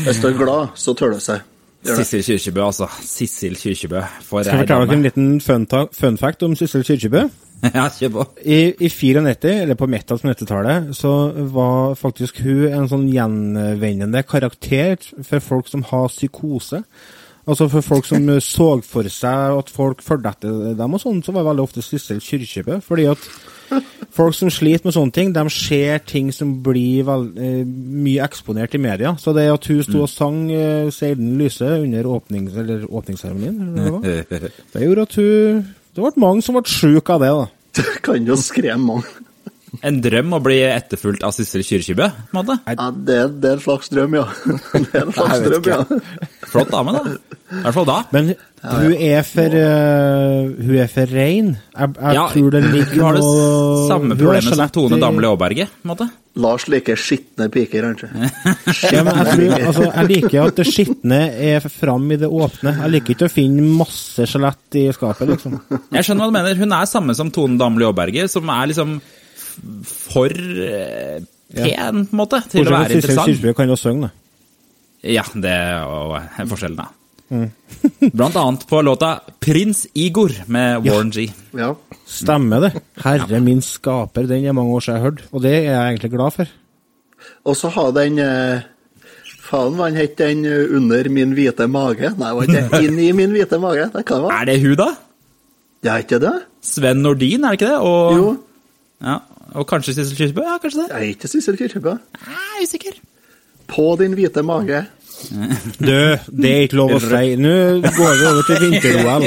[0.05, 1.47] Hvis du er glad, så tåler det seg.
[1.81, 2.87] Sissel Kyrkjebø, altså.
[3.09, 4.03] Sissel Kyrkjebø.
[4.27, 7.23] For Skal jeg fortelle dere en liten fun, ta- fun fact om Sissel Kyrkjebø?
[7.61, 8.23] Ja, kjør på.
[8.49, 11.11] I, I 94, eller på midten av 90-tallet, så
[11.53, 14.97] var faktisk hun en sånn gjenvendende karakter
[15.29, 16.81] for folk som har psykose.
[17.51, 21.35] Altså for folk som så for seg at folk fulgte etter dem og sånn, så
[21.35, 22.79] var det veldig ofte Sissel Kyrkjebø.
[22.87, 23.25] Fordi at
[24.15, 28.83] folk som sliter med sånne ting, de ser ting som blir eh, mye eksponert i
[28.83, 29.15] media.
[29.21, 34.53] Så det at hun sto og sang uh, 'Seilden lyse' under åpnings, eller åpningsseremonien, det
[34.73, 37.47] det gjorde at hun Det ble mange som ble sjuke av det, da.
[37.81, 39.27] Det kan jo skremme mange.
[39.87, 42.07] En drøm å bli etterfulgt av Sissel Kyrkjebø.
[42.35, 42.43] Ja,
[42.91, 44.27] det, det er en slags drøm, ja.
[44.75, 45.83] Det er en slags drøm, ja.
[46.51, 47.01] Flott dame, da.
[47.51, 47.99] I hvert fall da.
[48.15, 51.53] Men hun er for uh, Hun er for rein.
[51.57, 53.23] Jeg, jeg Ja, tror det ligger Hun har det
[53.89, 56.09] samme hun problemet som Tone Damli Aaberge, på en måte.
[56.41, 58.11] Lars liker skitne piker, kanskje.
[58.95, 62.77] Ja, men jeg, tror, altså, jeg liker at det skitne er fram i det åpne.
[62.85, 65.59] Jeg liker ikke å finne masse skjelett i skapet, liksom.
[65.91, 66.61] Jeg skjønner hva du mener.
[66.61, 69.01] Hun er samme som Tone Damli Aaberge, som er liksom
[69.91, 71.19] for eh,
[71.51, 72.71] pen, på en måte, til å være interessant.
[72.71, 73.33] være syns interessant.
[73.33, 74.17] Kyrkjebø kan jo synge, da.
[75.03, 76.89] Ja, det er forskjellen, da.
[77.31, 77.47] Mm.
[78.13, 81.29] Blant annet på låta 'Prins Igor' med Warren G.
[81.55, 81.75] Ja.
[82.07, 82.83] Stemmer det.
[83.05, 85.93] Herre min skaper, den er mange år siden jeg har hørt, og det er jeg
[85.95, 86.47] egentlig glad for.
[87.45, 88.61] Og så har den eh,
[89.51, 92.19] Faen, hva het den eh, 'Under min hvite mage'?
[92.19, 93.93] Nei, var ikke det 'Inn i min hvite mage'?
[93.95, 94.41] Det kan være.
[94.41, 94.91] Er det hun, da?
[95.83, 96.35] Det er ikke det?
[96.63, 97.79] Sven Nordin, er det ikke det?
[97.79, 98.37] Og, Jo.
[99.03, 99.17] Ja,
[99.55, 100.43] og kanskje Sissel Kyrkjebø?
[100.45, 100.89] Ja, kanskje det.
[100.91, 101.91] Jeg er ikke Sissel Kyrkjebø.
[101.91, 102.99] Jeg er usikker.
[103.71, 104.85] På din hvite mage.
[105.79, 107.35] Du, det er ikke lov å si.
[107.41, 107.55] Nå
[107.85, 109.27] går vi over til vinter-OL.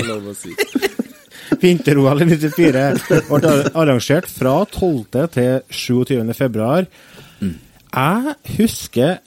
[1.64, 2.86] Vinter-OL i 94
[3.30, 5.28] ble arrangert fra 12.
[5.36, 6.34] til 27.
[6.38, 6.90] februar.
[7.44, 9.22] Jeg husker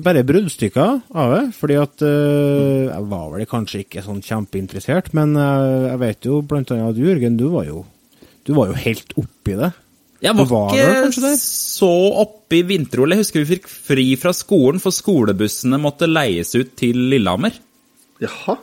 [0.00, 5.36] bare bruddstykker av det, fordi at uh, jeg var vel kanskje ikke sånn kjempeinteressert, men
[5.36, 7.82] uh, jeg vet jo blant annet at du, Jørgen, du var jo,
[8.48, 9.74] du var jo helt oppi det.
[10.24, 11.36] Jeg var, var ikke der?
[11.40, 11.90] så
[12.22, 13.12] oppe i vinter-OL.
[13.12, 17.58] Jeg husker vi fikk fri fra skolen, for skolebussene måtte leies ut til Lillehammer.
[18.24, 18.56] Jaha.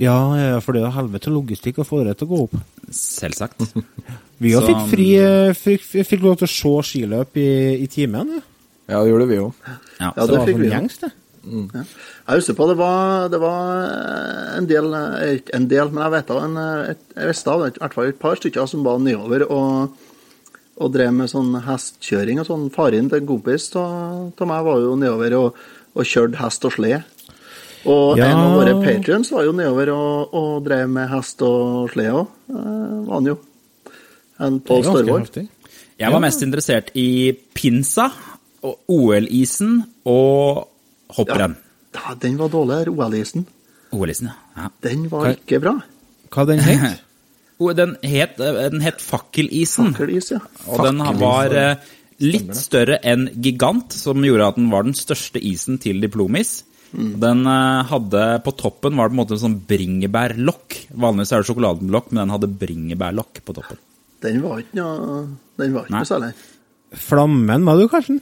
[0.00, 2.56] Ja, ja, for det er helvete logistikk å få det til å gå opp.
[2.94, 3.66] Selvsagt.
[4.42, 7.50] Vi òg fikk fri, eh, fikk, fikk lov til å se skiløp i,
[7.84, 8.32] i timen.
[8.38, 8.46] Ja.
[8.90, 9.50] Ja, det gjorde vi jo.
[9.66, 9.74] Ja.
[10.16, 10.66] Ja, det fikk vi.
[10.66, 10.72] jo.
[10.74, 11.12] gjengs, det.
[11.42, 11.82] Ja.
[11.82, 13.60] Jeg husker på det var, det var
[14.58, 17.52] en del, eh, ikke en del, men jeg vet av en, eh, et, jeg visste
[17.54, 20.01] av det, i hvert fall et par stykker som var nedover og,
[20.80, 22.68] og drev med sånn hestkjøring og sånn.
[22.74, 25.54] Faren til en kompis av meg var jo nedover og,
[25.94, 27.02] og kjørte hest og slede.
[27.84, 28.28] Og Ja.
[28.30, 32.28] en av våre patrions var jo nedover og, og drev med hest og slede òg,
[32.48, 33.38] var han jo.
[34.40, 35.48] En Pål Størvold.
[35.98, 38.08] Jeg var mest interessert i pinsa,
[38.62, 40.68] og OL-isen og
[41.16, 41.56] hopprenn.
[41.94, 43.44] Ja, den var dårlig, OL-isen.
[43.92, 44.62] OL-isen, ja.
[44.62, 44.68] ja.
[44.82, 45.74] Den var Hva- ikke bra.
[46.32, 47.02] Hva den het?
[47.78, 49.92] Den het, den het Fakkelisen.
[49.92, 50.40] Fakkelis, ja.
[50.66, 55.42] Og den var eh, litt større enn Gigant, som gjorde at den var den største
[55.42, 56.60] isen til diplomis.
[56.92, 60.76] Den eh, hadde På toppen var det på en måte en sånn bringebærlokk.
[60.92, 63.80] Vanligvis er det sjokoladelokk, men den hadde bringebærlokk på toppen.
[64.22, 65.22] Den var ikke noe,
[65.58, 66.02] den var ikke Nei.
[66.02, 66.32] noe særlig.
[67.02, 68.20] Flammen, var du, Karsten?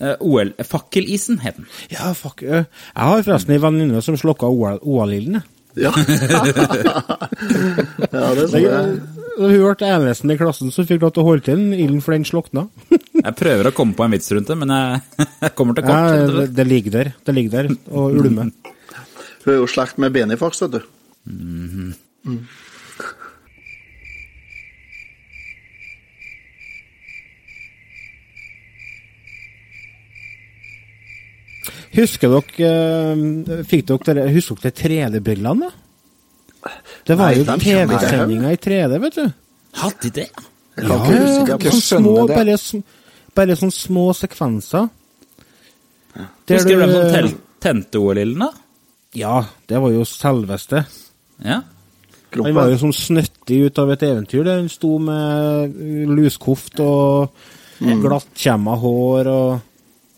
[0.00, 1.66] Eh, OL, Fakkelisen het den.
[1.92, 2.40] Ja, fuck.
[2.46, 5.42] Jeg har forresten en venninne som slokka OL-ilden.
[5.74, 5.92] Ja,
[8.12, 9.00] ja det tror jeg.
[9.32, 12.02] Da Hun ble eneste i klassen som fikk lov til å holde til den ilden,
[12.04, 12.66] for den slukna.
[13.22, 15.00] Jeg prøver å komme på en vits rundt det, men jeg,
[15.44, 15.94] jeg kommer til kort.
[15.94, 17.08] Ja, det, det ligger der.
[17.22, 18.50] Det ligger der og ulmer.
[19.44, 20.80] Hun er jo slekt med Benifax, vet du.
[31.92, 35.68] Husker dere øh, Fikk dere Husker dere 3D-brillene?
[36.62, 36.70] da?
[37.08, 37.56] Det var Nei, jo.
[37.58, 39.24] TV-sendinger i 3D, vet du.
[39.80, 40.28] Hadde de det?
[40.78, 42.36] Jeg kan ikke huske sånn små, det.
[42.38, 42.82] bare,
[43.36, 44.86] bare sånne små sekvenser.
[46.16, 46.26] Ja.
[46.52, 47.34] Husker du hvem som tel-
[47.66, 48.50] tente OL-ilden, da?
[49.18, 49.34] Ja,
[49.68, 50.84] det var jo selveste.
[51.44, 51.58] Ja.
[52.38, 54.44] Han var jo sånn snøttig ut av et eventyr.
[54.46, 57.34] Der han sto med uh, luskoft og
[57.82, 59.50] glattkjemma hår og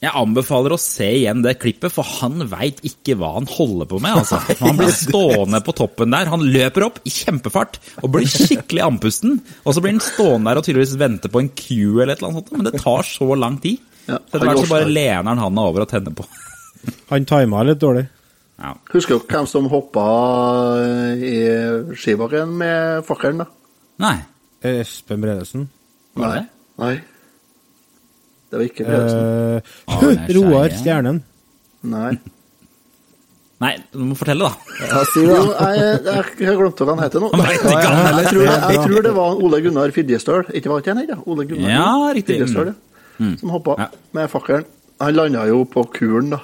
[0.04, 4.00] Jeg anbefaler å se igjen det klippet, for han veit ikke hva han holder på
[4.04, 4.18] med.
[4.20, 4.38] altså.
[4.60, 6.28] Han blir stående på toppen der.
[6.32, 9.38] Han løper opp i kjempefart og blir skikkelig andpusten.
[9.64, 11.68] Og så blir han stående der og tydeligvis vente på en Q
[12.02, 12.52] eller et eller annet sånt.
[12.58, 13.80] Men det tar så lang tid.
[14.04, 16.26] Ja, Så etter hvert så bare lener han handa over og tenner på.
[17.08, 18.04] Han tima litt dårlig.
[18.60, 18.74] Ja.
[18.92, 20.04] Husker dere hvem som hoppa
[21.16, 21.38] i
[21.98, 23.48] skibakken med fakkelen, da?
[24.04, 24.14] Nei.
[24.64, 25.66] Espen Bredesen.
[26.16, 26.44] Det?
[26.80, 26.94] Nei.
[28.54, 29.26] Det var ikke Brødresen.
[29.58, 31.18] Eh, Arne Roar Stjernen.
[31.90, 32.12] Nei.
[33.64, 34.78] Nei, du må fortelle, da.
[34.90, 35.34] Ja, si det.
[35.34, 35.98] Jo, jeg,
[36.42, 37.28] jeg har glemt hva han heter nå.
[37.38, 40.42] Jeg, tror, jeg tror det var Ole Gunnar Fidjestøl.
[40.58, 41.14] Ikke var han her.
[41.26, 41.86] Ole Gunnar Ja,
[42.16, 42.38] riktig.
[42.42, 43.30] Fidjestøl, ja.
[43.40, 43.86] Som hoppa Ja.
[44.18, 44.66] med fakkelen.
[45.02, 46.40] Han landa jo på kulen, da.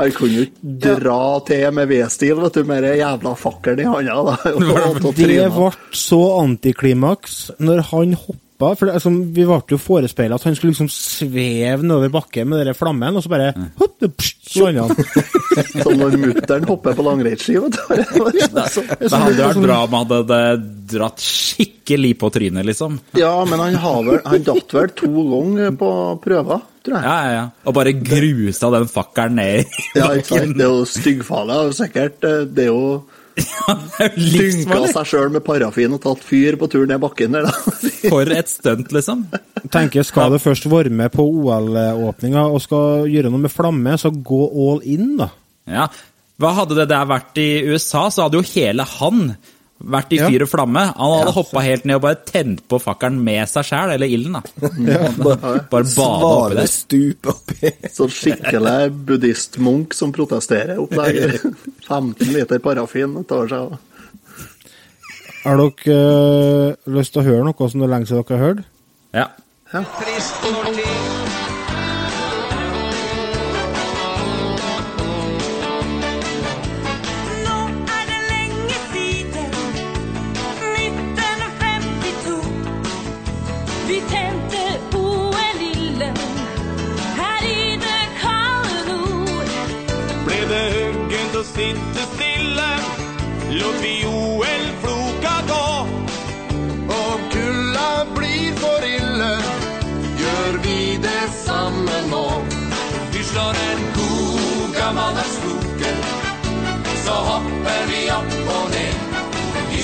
[0.00, 3.88] Han kunne jo ikke dra til med V-stil, vet du, med den jævla fakkelen i
[3.88, 4.22] handa.
[4.30, 4.36] da.
[5.18, 8.41] Det ble så antiklimaks når han hoppa.
[8.78, 12.64] For det, altså, vi ble jo forespeila at han skulle liksom sveve nedover bakken med
[12.66, 14.92] den flammen, og så bare hopp, det, pst, så han.
[15.84, 17.82] Som når mutter'n hopper på langrennsski, vet du.
[19.02, 20.40] Det hadde vært bra om han hadde
[20.92, 22.98] dratt skikkelig på trynet, liksom.
[23.18, 25.90] Ja, men han, vel, han datt vel to ganger på
[26.24, 26.62] prøver.
[26.88, 27.42] Ja, ja, ja.
[27.70, 30.56] Og bare grusa den fakkelen ned i Ja, ikke sant?
[30.58, 32.24] Det er jo styggfarlig, sikkert.
[32.26, 32.86] eh, Det er jo
[33.36, 34.92] dynka Livsfarlig.
[34.92, 37.74] seg sjøl med parafin og tatt fyr på tur ned bakken der, da.
[38.12, 39.26] For et stunt, liksom.
[39.72, 44.12] tenker skal du først være med på OL-åpninga og skal gjøre noe med flamme, så
[44.12, 45.30] gå all in, da.
[45.70, 45.88] Ja.
[46.42, 49.34] Hva hadde det der vært i USA, så hadde jo hele han
[49.82, 50.84] vært i fyr og flamme.
[50.96, 54.38] Han hadde hoppa helt ned og bare tent på fakkelen med seg sjæl, eller ilden,
[54.38, 54.70] da.
[55.72, 56.70] Bare bada oppi der.
[56.70, 57.72] stup oppi.
[57.92, 61.38] Sånn skikkelig buddhistmunk som protesterer opp der.
[61.88, 63.80] 15 liter parafin tar seg av.
[65.42, 68.46] Har dere øh, lyst til å høre noe som det er lenge siden dere har
[68.46, 68.66] hørt?
[69.12, 69.28] Ja.
[69.72, 71.41] Trist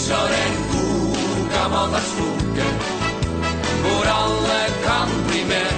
[0.09, 2.13] Slår en god gammeldags
[3.83, 5.73] hvor alle kan bli med.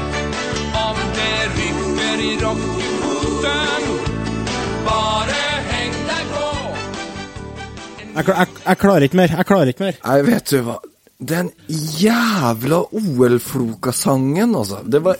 [0.81, 3.89] Om det rykker i rockefoten,
[4.87, 5.41] bare
[5.71, 6.51] heng deg på.
[8.15, 9.35] Jeg, jeg, jeg klarer ikke mer.
[9.41, 9.99] Jeg klarer ikke mer.
[10.05, 10.77] Nei, vet du hva.
[11.33, 11.51] Den
[12.05, 14.79] jævla OL-floka-sangen, altså.
[14.87, 15.19] Det var,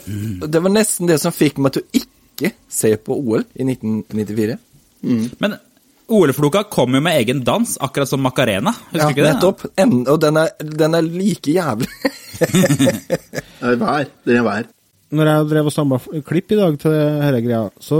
[0.55, 4.55] det var nesten det som fikk meg til å ikke se på OL i 1994.
[5.43, 5.59] Men
[6.11, 8.73] OL-floka kom jo med egen dans, akkurat som Macarena.
[8.91, 9.33] Husker du ikke det?
[9.35, 9.63] nettopp.
[9.79, 11.89] En, og den er, den er like jævlig.
[13.61, 14.07] Det er vær.
[14.25, 14.69] Det er vær.
[15.13, 17.99] Når jeg drev og samla klipp i dag til denne greia, så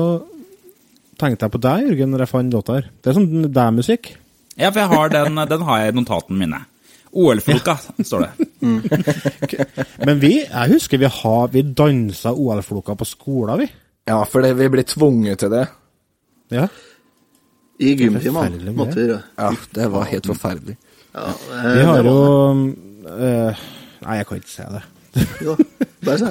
[1.22, 2.88] tenkte jeg på deg, Jørgen, når jeg fant låta her.
[2.98, 4.10] Det er sånn deg-musikk.
[4.58, 6.62] Ja, for jeg har den, den har jeg i notatene mine.
[7.12, 7.76] OL-floka,
[8.08, 8.48] står det.
[10.08, 13.68] Men vi, jeg husker vi har Vi dansa OL-floka på skolen, vi.
[14.08, 15.66] Ja, for det, vi blir tvunget til det.
[16.56, 16.66] Ja.
[17.82, 19.24] I gymtimene måtte vi gjøre.
[19.42, 20.76] Ja, det var helt forferdelig.
[21.16, 21.24] Ja,
[21.58, 22.16] eh, Vi har jo
[23.18, 23.54] eh,
[24.02, 24.84] Nei, jeg kan ikke si det.
[25.44, 25.52] Jo,
[26.06, 26.30] Bare si det.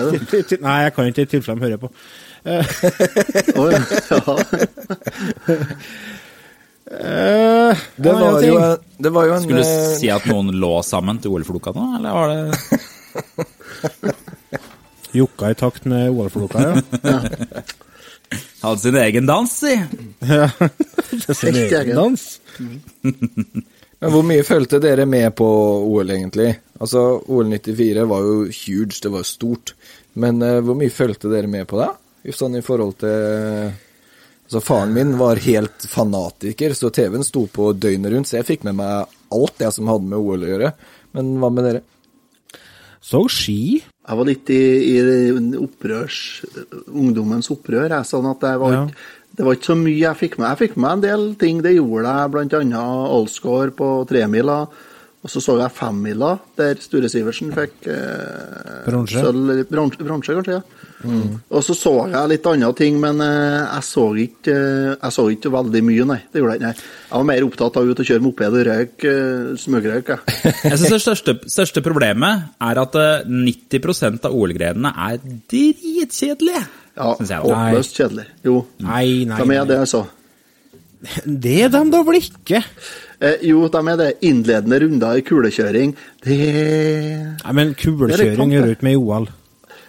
[0.67, 1.89] Nei, jeg kan ikke i tilfelle de hører på.
[3.61, 3.81] Å, ja.
[6.91, 8.57] Eh, Det var jo,
[8.99, 11.85] det var jo en Skulle du eh, si at noen lå sammen til OL-floka nå,
[11.99, 12.41] eller var det
[15.21, 16.73] Jokka i takt med OL-floka, ja.
[18.61, 19.73] Hadde sin egen dans, si?
[20.21, 22.25] Det er sin Helt egen dans.
[24.01, 25.47] Men hvor mye fulgte dere med på
[25.91, 26.55] OL, egentlig?
[26.81, 29.75] Altså, OL 94 var jo huge, det var jo stort.
[30.21, 31.91] Men uh, hvor mye fulgte dere med på det?
[32.29, 33.71] I- Sånn i forhold til
[34.51, 38.65] Altså, faren min var helt fanatiker, så TV-en sto på døgnet rundt, så jeg fikk
[38.67, 40.71] med meg alt det som hadde med OL å gjøre.
[41.15, 41.83] Men hva med dere?
[42.99, 43.79] Så ski.
[44.11, 46.17] Jeg var litt i, i opprørs,
[46.91, 48.85] ungdommens opprør, jeg, sånn at det var, Ja.
[48.87, 50.49] ikke- det var ikke så mye jeg fikk med.
[50.59, 54.67] Jeg fikk med en del ting, det gjorde jeg, annet Allscore på tremila,
[55.23, 58.85] og så så jeg femmila, der Sture Sivertsen fikk eh,
[59.71, 60.63] bronse, bronse, kanskje, ja.
[61.01, 65.25] Og så så jeg litt andre ting, men eh, jeg, så ikke, eh, jeg så
[65.33, 66.19] ikke veldig mye, nei.
[66.29, 66.69] Det gjorde jeg ikke.
[66.69, 66.89] nei.
[67.07, 69.15] Jeg var mer opptatt av ut og kjøre moped og røyke
[69.65, 70.55] smugrøyk, smøgrøyk, jeg.
[70.71, 76.65] Jeg synes det største, største problemet er at eh, 90 av OL-grenene er dritkjedelige.
[77.01, 78.27] Ja, håpløst kjedelig.
[78.45, 80.05] Jo, Nei, nei, de er det, altså.
[81.45, 82.61] Det er de da vel ikke?
[83.21, 84.09] Eh, jo, de er det.
[84.29, 85.95] Innledende runder i kulekjøring.
[86.25, 86.41] Det
[87.41, 89.31] Nei, men er kulekjøring gjør du ikke med i OL.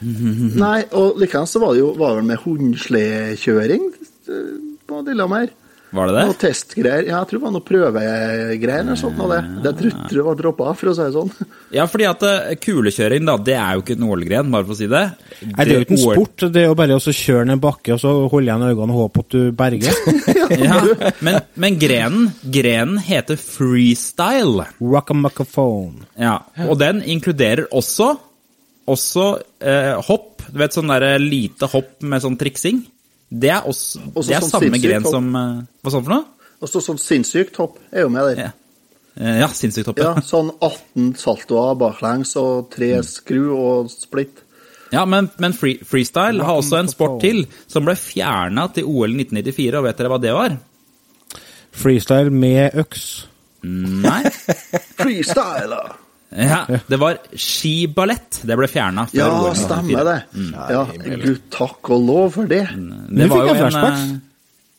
[0.02, 4.54] Nei, og likevel så var det jo var det med hundslekjøring eh,
[4.90, 5.52] på Lillehammer.
[5.92, 6.40] Var det Noe det?
[6.40, 7.04] testgreier.
[7.04, 9.18] Ja, jeg tror det var noe prøvegreier eller sånt.
[9.20, 9.42] Noe det.
[9.66, 11.32] det tror jeg det var droppa, for å si det sånn.
[11.76, 14.80] Ja, fordi at eh, kulekjøring, da, det er jo ikke en OL-gren, bare for å
[14.80, 15.04] si det.
[15.42, 16.46] Nei, det er jo ikke en sport.
[16.56, 19.02] Det er jo bare å kjøre ned en bakke og så holde igjen øynene og
[19.02, 20.00] håpe at du berger.
[20.62, 20.80] Ja,
[21.26, 24.66] men, men grenen, grenen heter freestyle.
[24.84, 26.08] Rockamacafone.
[26.20, 26.38] Ja,
[26.68, 28.14] og den inkluderer også,
[28.94, 29.26] også
[29.64, 30.44] eh, hopp.
[30.52, 32.84] Du vet sånn der lite hopp med sånn triksing.
[33.32, 35.14] Det er, også, Også det er sånn samme gren hopp.
[35.16, 36.50] som eh, Hva sånn for noe?
[36.62, 38.44] Også sånn sinnssykt hopp er jo med der.
[38.50, 38.52] Ja,
[39.20, 39.98] Eh, ja sinnssykt hopp.
[40.00, 40.22] Ja, Ja.
[40.24, 44.38] sånn 18 saltoer baklengs og tre skru og splitt.
[44.94, 49.12] Ja, men, men free, freestyle har også en sport til som ble fjerna til OL
[49.12, 50.56] 1994, og vet dere hva det var?
[51.76, 53.04] Freestyle med øks.
[53.64, 54.24] Nei.
[55.00, 55.92] Freestyler!
[56.32, 58.42] Ja, det var skiballett.
[58.48, 60.18] Det ble fjerna Ja, stemmer det.
[60.32, 60.52] Mm.
[60.72, 60.84] Ja,
[61.26, 62.66] Gud takk og lov for det.
[62.72, 64.14] Det var jo en, eh,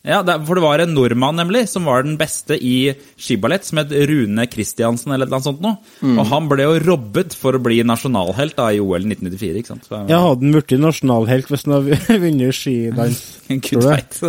[0.03, 3.93] Ja, for det var en nordmann nemlig som var den beste i skiballett, som het
[4.09, 5.77] Rune Kristiansen eller noe sånt noe.
[6.01, 6.17] Mm.
[6.19, 9.85] Og han ble jo robbet for å bli nasjonalhelt da i OL 1994, ikke sant?
[9.87, 13.23] Så, Jeg hadde han blitt nasjonalhelt hvis han hadde vunnet skidans.
[13.69, 14.19] Gud vet.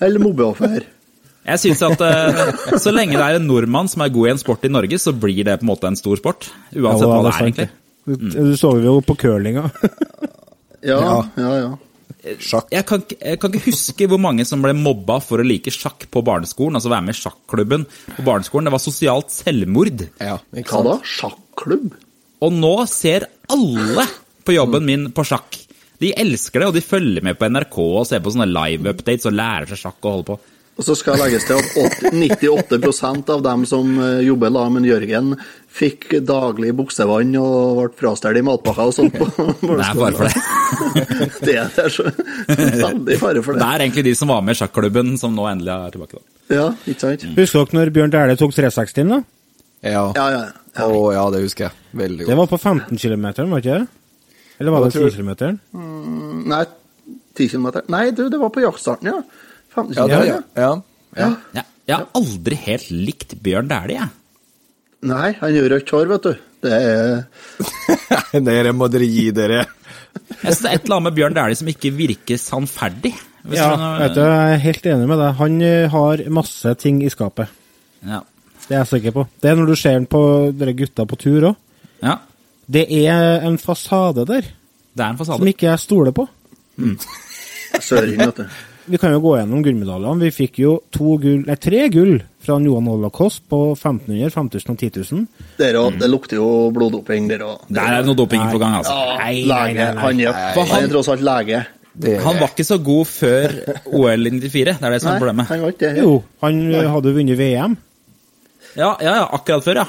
[0.00, 0.80] Eller mobbeoffer.
[1.44, 4.40] Jeg synes at uh, så lenge det er en nordmann som er god i en
[4.40, 6.46] sport i Norge, så blir det på en måte en stor sport.
[6.72, 7.68] Uansett hva det er, egentlig.
[8.04, 9.68] Du, du så jo på curlinga.
[10.84, 11.00] Ja,
[11.40, 11.68] ja, ja.
[12.44, 12.66] Sjakk.
[12.72, 15.72] Jeg kan, ikke- jeg kan ikke huske hvor mange som ble mobba for å like
[15.72, 16.76] sjakk på barneskolen.
[16.76, 17.86] Altså være med i sjakklubben
[18.18, 18.68] på barneskolen.
[18.68, 20.04] Det var sosialt selvmord.
[20.20, 20.98] Ja, men Hva da?
[21.08, 21.94] Sjakklubb?
[22.44, 24.04] Og nå ser alle
[24.44, 25.56] på jobben min på sjakk.
[26.04, 29.36] De elsker det, og de følger med på NRK og ser på sånne live-updates og
[29.40, 30.38] lærer seg sjakk og holder på.
[30.74, 31.68] Og så skal legges til at
[32.02, 32.48] 80,
[32.82, 35.28] 98 av dem som eh, jobber sammen med Jørgen,
[35.74, 39.14] fikk daglig buksevann og ble frastjålet i matpakka og sånt.
[39.14, 39.28] på
[39.62, 41.28] Det er fare for det.
[41.46, 43.68] Det er så veldig fare for Det det.
[43.70, 46.18] er egentlig de som var med i sjakklubben, som nå endelig er tilbake.
[46.18, 46.56] da.
[46.58, 47.26] Ja, ikke sant?
[47.38, 49.14] Husker dere når Bjørn Dæhlie tok 360-en?
[49.14, 49.20] da?
[49.84, 50.04] Ja.
[50.16, 50.42] Ja, ja.
[50.74, 50.86] ja.
[50.90, 51.78] Å, ja, det husker jeg.
[52.02, 52.32] Veldig godt.
[52.34, 53.86] Det var på 15 km, var ikke det?
[54.58, 55.58] Eller var det tror 10 km?
[55.74, 56.64] Mm, Nei,
[57.38, 57.66] 10 km.
[57.94, 59.22] Nei, du, det var på jaktstarten, ja.
[59.74, 60.40] 15 Ja, det, ja.
[60.56, 60.72] ja.
[61.18, 61.28] ja.
[61.54, 64.08] Ja, jeg har aldri helt likt Bjørn Dæhlie, jeg.
[65.04, 66.34] Nei, han gjør rødt hår, vet du.
[66.64, 69.64] Det er Dere må dere gi dere.
[69.64, 73.12] Jeg synes det er et eller annet med Bjørn Dæhlie som ikke virker sannferdig.
[73.44, 75.34] Hvis Ja, du- vet du, jeg er helt enig med deg.
[75.42, 77.50] Han eh, har masse ting i skapet.
[78.06, 78.22] ja.
[78.64, 79.26] Det er jeg sikker på.
[79.42, 80.20] Det er når du ser han på
[80.56, 81.56] dere gutta på tur òg.
[82.02, 82.14] ja.
[82.64, 85.36] Det er en fasade der Det er en fasade.
[85.36, 86.24] som ikke jeg stoler på.
[87.84, 88.46] søring, vet du.
[88.86, 90.20] Vi kan jo gå gjennom gullmedaljene.
[90.26, 94.82] Vi fikk jo to gull, nei, tre gull fra Johan Holocaust på 1500, 5000 og
[94.82, 95.22] 10 000.
[95.60, 95.96] Der mm.
[96.02, 97.64] Det lukter jo bloddoping der òg.
[97.72, 98.92] Der er det noe doping på gang, altså.
[99.16, 99.78] Nei, nei, Lege.
[99.78, 100.04] nei, nei.
[100.04, 101.64] Han er, han han- er tross alt lege.
[101.94, 103.52] Det, Han var ikke så god før
[103.86, 105.46] OL i 94, det er det som er problemet.
[105.46, 106.02] han var ikke det.
[106.02, 107.76] Jo, han eh, hadde vunnet VM.
[108.74, 109.84] Ja, ja, ja, akkurat før, ja.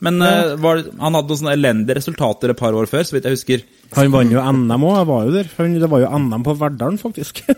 [0.00, 3.26] Men eh, var, han hadde noen sånne elendige resultater et par år før, så vidt
[3.28, 3.64] jeg husker.
[3.98, 5.48] Han vant jo NM òg, jeg var jo der.
[5.82, 7.42] Det var jo NM på Verdalen, faktisk.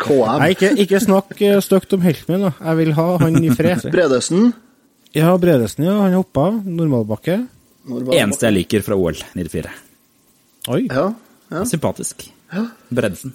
[0.00, 0.38] KM.
[0.40, 2.52] Nei, ikke, ikke snakk eh, stygt om helten min, da.
[2.70, 3.80] Jeg vil ha han i fred.
[3.94, 4.40] Bredesen.
[5.16, 5.94] Ja, Bredesen, ja.
[6.04, 6.44] Han hoppa.
[6.64, 7.34] Normalbakke.
[7.86, 8.12] Normalbakke.
[8.12, 9.70] var- Eneste jeg liker fra OL 94.
[10.72, 10.82] Oi.
[10.90, 11.06] Ja,
[11.52, 11.60] ja.
[11.68, 12.16] Sympatisk.
[12.90, 13.30] Bredesen.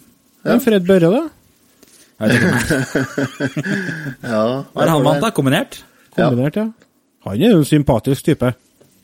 [0.45, 0.57] Ja.
[0.63, 1.21] Fred Børre, da?
[2.21, 2.51] Jeg vet ikke.
[4.31, 4.41] ja.
[4.73, 5.29] Hva er det han vant, da?
[5.37, 5.73] Kombinert?
[6.17, 6.65] Kombinert, ja.
[7.25, 8.53] Han er jo en sympatisk type.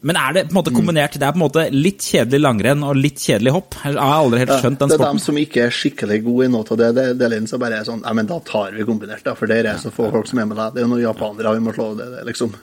[0.08, 1.16] Men er det på en måte kombinert?
[1.18, 3.76] Det er på en måte litt kjedelig langrenn og litt kjedelig hopp?
[3.82, 5.02] Jeg har aldri helt skjønt den sporten.
[5.02, 6.90] det er dem som ikke er skikkelig gode i noe av det.
[7.18, 9.34] det er som bare er sånn Ja, men da tar vi kombinert, da.
[9.36, 10.76] For det er så få folk som er med deg.
[10.76, 12.54] Det er jo noen japanere, vi må slå det, det liksom.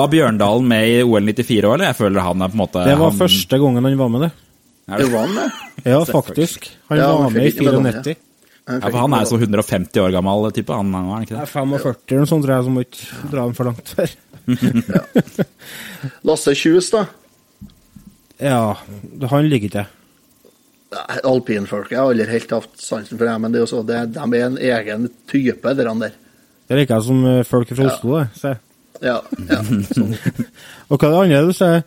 [0.00, 1.86] Var Bjørndalen med i OL 94 òg, eller?
[1.92, 4.26] Jeg føler han er på en måte Det var han, første gangen han var med
[4.26, 4.32] det.
[4.88, 5.12] Er Det det?
[5.12, 5.48] var han, det.
[5.92, 6.70] Ja, faktisk.
[6.88, 7.92] Han Ja, var med i fikk ikke medalje.
[8.00, 8.16] 94.
[8.72, 11.36] Han Ja, for han er jo så 150 år gammel type, han er han ikke
[11.36, 11.48] Det det?
[11.48, 14.12] er 45 eller noe sånt, tror jeg, som må ikke dra dem for langt før.
[16.26, 17.06] Lasse Kjus, da.
[18.42, 18.76] Ja,
[19.30, 19.86] han ligger ikke.
[21.24, 21.92] Alpinfolk.
[21.92, 24.26] Jeg har aldri helt hatt sansen for det, men det er jo så, det, de
[24.38, 26.18] er en egen type, de der.
[26.68, 27.94] Det liker jeg som eh, folk fra Ja.
[27.94, 28.54] Oslo, det.
[29.02, 29.18] Ja,
[29.48, 29.60] ja.
[30.90, 31.82] Og hva er det andre du sier?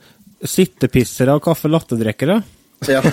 [0.45, 2.41] Sittepissere og kaffe latte-drikkere?
[2.89, 3.01] Ja.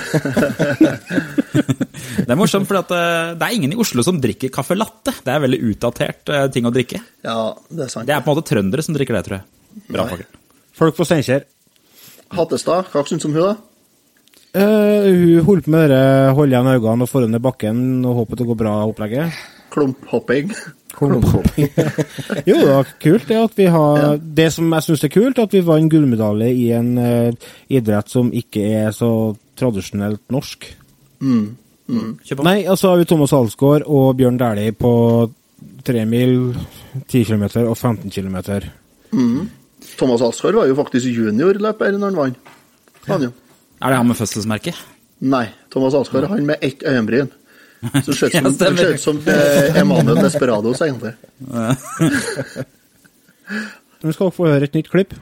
[2.22, 5.14] Det er morsomt, for det er ingen i Oslo som drikker caffè latte.
[5.24, 7.00] Det er veldig utdatert eh, ting å drikke.
[7.24, 7.38] ja,
[7.70, 8.06] det er sant.
[8.08, 9.44] Det er på en måte trøndere som drikker det, tror jeg.
[9.88, 10.28] Bra, pakker.
[10.76, 11.44] Folk på Steinkjer.
[12.32, 13.54] Hattestad, hva syns du om hun, da?
[14.52, 16.04] Uh, hun holdt på med det
[16.36, 19.38] holde igjen øynene og foran i bakken og håpe det går bra opplegget.
[19.72, 20.52] Klumphopping.
[20.92, 21.70] Klumphopping.
[22.48, 25.48] jo, det var kult det at vi har Det som jeg syns er kult, er
[25.48, 30.66] at vi vant gullmedalje i en uh, idrett som ikke er så tradisjonelt norsk.
[31.22, 31.56] Mm.
[31.88, 32.12] Mm.
[32.46, 34.92] Nei, altså har vi Thomas Alsgaard og Bjørn Dæhlie på
[35.84, 36.54] 3 mil,
[37.08, 38.38] 10 km og 15 km.
[39.98, 42.38] Thomas Alsgaard var jo faktisk juniorløper når han vant.
[43.08, 43.30] Han jo.
[43.82, 44.74] Er det han med fødselsmerke?
[45.22, 47.30] Nei, Thomas Alsgaard han med ett øyenbryn.
[48.06, 48.96] Så ser ut Ja, som, stemmer.
[48.96, 51.12] som eh, Emanuel Desperados, egentlig.
[54.02, 55.14] Nå skal dere få høre et nytt klipp.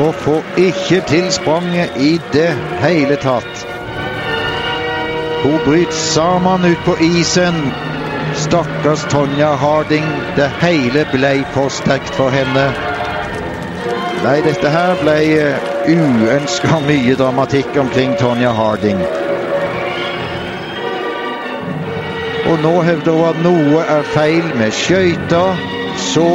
[0.00, 3.66] Og får ikke til spranget i det hele tatt.
[5.42, 7.56] Hun bryter sammen ut på isen.
[8.34, 10.06] Stakkars Tonja Harding.
[10.36, 12.66] Det hele ble for sterkt for henne.
[14.24, 15.16] Nei, dette her ble
[15.88, 19.00] uønska mye dramatikk omkring Tonja Harding.
[22.50, 25.44] Og nå hevder hun at noe er feil med skøyta.
[26.00, 26.28] Så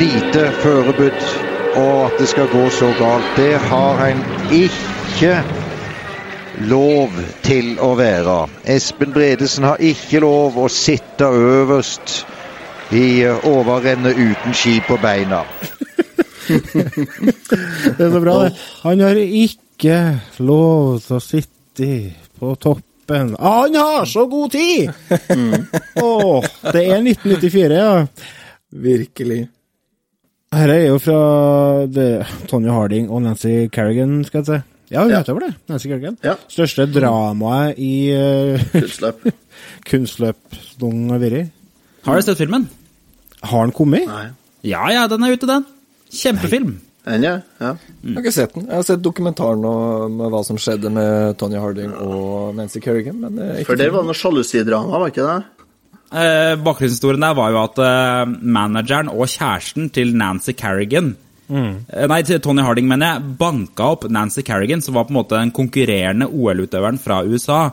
[0.00, 3.36] lite forberedt og at det skal gå så galt.
[3.36, 4.22] Det har en
[4.54, 5.34] ikke
[6.70, 7.14] lov
[7.46, 8.36] til å være.
[8.68, 12.24] Espen Bredesen har ikke lov å sitte øverst
[12.92, 15.44] i overrennet uten ski på beina.
[16.50, 18.54] Det er så bra, det.
[18.82, 19.98] Han har ikke
[20.42, 21.90] lov til å sitte
[22.40, 23.36] på toppen.
[23.38, 24.90] Ah, han har så god tid!
[26.02, 27.94] Åh, det er 1994, ja.
[28.70, 29.40] virkelig.
[30.50, 31.18] Her er jo fra
[31.86, 34.56] det, Tonje Harding og Nancy Kerrigan, skal jeg si.
[34.90, 35.20] Ja, hun Ja.
[35.22, 35.54] heter vel det.
[35.70, 36.16] Nancy Kerrigan.
[36.26, 36.32] Ja.
[36.50, 39.28] Største dramaet i uh, Kunstløp.
[39.90, 41.52] kunstløp noen har vært.
[42.02, 42.66] Har dere sett filmen?
[43.46, 44.08] Har den kommet?
[44.10, 44.24] Nei.
[44.66, 45.68] Ja, ja, den er ute, den.
[46.10, 46.80] Kjempefilm.
[47.06, 47.36] Den, ja.
[47.62, 47.70] ja.
[48.02, 48.66] Jeg har ikke sett den.
[48.66, 53.38] Jeg har sett dokumentaren om hva som skjedde med Tony Harding og Nancy Kerrigan, men
[53.38, 55.38] eh, ikke For det var noe sjalusidrama, var ikke det?
[56.10, 61.14] Eh, bakgrunnshistorien der var jo at eh, manageren og kjæresten til Nancy Kerrigan
[61.50, 61.80] Mm.
[62.06, 63.30] Nei, til Tony Harding, mener jeg.
[63.40, 67.72] Banka opp Nancy Kerrigan, som var på en måte den konkurrerende OL-utøveren fra USA.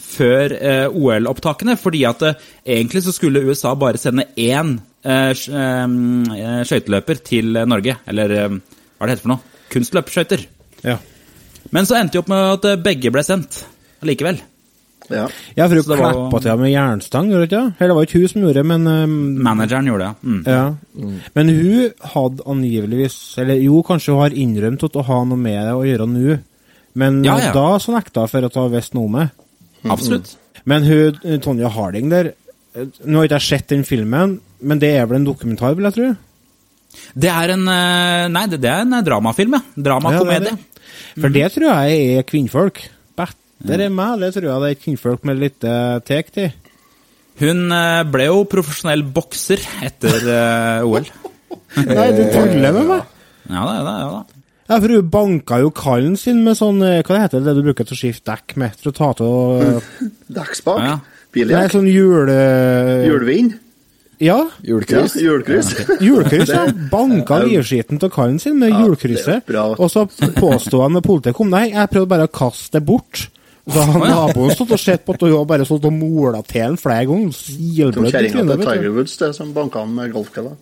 [0.00, 2.40] Før eh, OL-opptakene, fordi at eh,
[2.78, 7.98] egentlig så skulle USA bare sende én eh, eh, skøyteløper til eh, Norge.
[8.08, 9.60] Eller eh, hva er det heter for noe?
[9.76, 10.46] Kunstløpsskøyter.
[10.86, 10.96] Ja.
[11.76, 13.60] Men så endte det opp med at eh, begge ble sendt
[14.02, 14.40] allikevel.
[15.10, 15.28] Ja.
[15.56, 17.60] Ja, for hun det var- klappa til henne med jernstang, gjorde hun ikke?
[17.62, 17.74] det?
[17.80, 20.14] Eller det var ikke hun som gjorde det, men um, Manageren gjorde det, ja.
[20.24, 20.42] Mm.
[20.46, 21.20] Ja.
[21.36, 25.60] Men hun hadde angiveligvis Eller jo, kanskje hun har innrømt at å ha noe med
[25.68, 26.38] det å gjøre nå,
[26.94, 27.52] men Ja, ja.
[27.52, 29.28] da så nekta hun for at hun har visst noe om det.
[29.92, 30.36] Absolutt.
[30.64, 32.32] Men hun, Tonja Harding der
[32.74, 35.84] eh, Nå har ikke jeg sett den filmen, men det er vel en dokumentar, vil
[35.86, 36.08] jeg tro?
[37.14, 39.62] Det er en eh, Nei, det, det er en eh, dramafilm, ja.
[39.90, 40.56] Dramakomedie.
[40.56, 42.80] Ja, For det tror jeg er kvinnfolk.
[43.62, 46.50] Better er meg, det tror jeg det er kvinnfolk med litt uh, tek til.
[47.36, 51.04] Hun eh, ble jo profesjonell bokser etter eh, OL.
[51.90, 53.12] Nei, du tuller med meg!
[53.50, 53.96] Ja da, ja da.
[54.00, 54.22] ja da.
[54.66, 57.60] Ja, for hun banka jo kallen sin med sånn eh, Hva det heter det du
[57.62, 58.80] bruker til å skifte dekk med?
[58.80, 59.76] For å ta til
[60.38, 60.80] Dekkspak.
[60.82, 60.96] Ja.
[61.36, 62.40] Nei, sånn jule...
[63.04, 63.52] Hjulvind.
[63.52, 63.60] Ja.
[64.16, 65.18] Ja, Julekryss.
[65.20, 65.74] hjulkryss.
[66.00, 66.62] Julekryss, ja.
[66.94, 69.52] Banka livskiten av kallen sin med ja, julekrysset.
[69.76, 70.06] Og så
[70.38, 73.26] påsto han med politiet kom Nei, jeg prøvde bare å kaste det bort.
[73.66, 76.76] Så har naboen stått og sett på at hun bare stått og mola til han
[76.78, 77.32] flere ganger.
[77.34, 78.92] Silblødd kjerringa til Tiger.
[78.94, 80.54] Woods, det som banka han med golfkølla.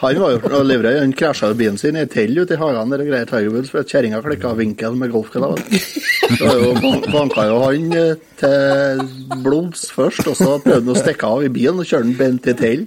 [0.00, 0.98] Han var jo og livredd.
[1.00, 3.54] Han krasja jo bilen sin i et tell ute i hagen der og greier Tiger
[3.54, 5.54] Woods, for at kjerringa klikka vinkel med golfkølla.
[6.40, 6.72] så jo,
[7.12, 11.52] banka jo han eh, til blods først, og så prøvde han å stikke av i
[11.52, 12.86] bilen og kjøre den bent i tell.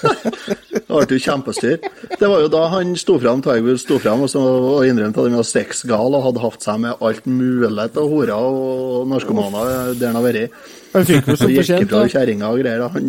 [0.00, 1.76] Det ble jo kjempestyr.
[2.18, 5.28] Det var jo da han sto fram, Tiger sto frem og, så, og innrømte at
[5.28, 9.64] han var sexgal og hadde hatt seg med alt mulig av horer og narkomane
[10.00, 10.56] der han har vært.
[10.94, 11.90] Han fikk jo som fortjent.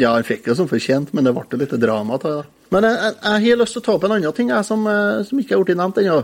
[0.04, 2.36] Ja, han fikk det som fortjent, men det ble litt drama av det.
[2.72, 4.86] Men jeg, jeg, jeg har lyst til å ta opp en annen ting jeg, som,
[4.88, 6.20] eh, som ikke er blitt nevnt ennå.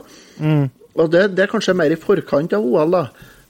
[0.97, 2.93] Og det, det er kanskje mer i forkant av OL.
[2.93, 3.01] da.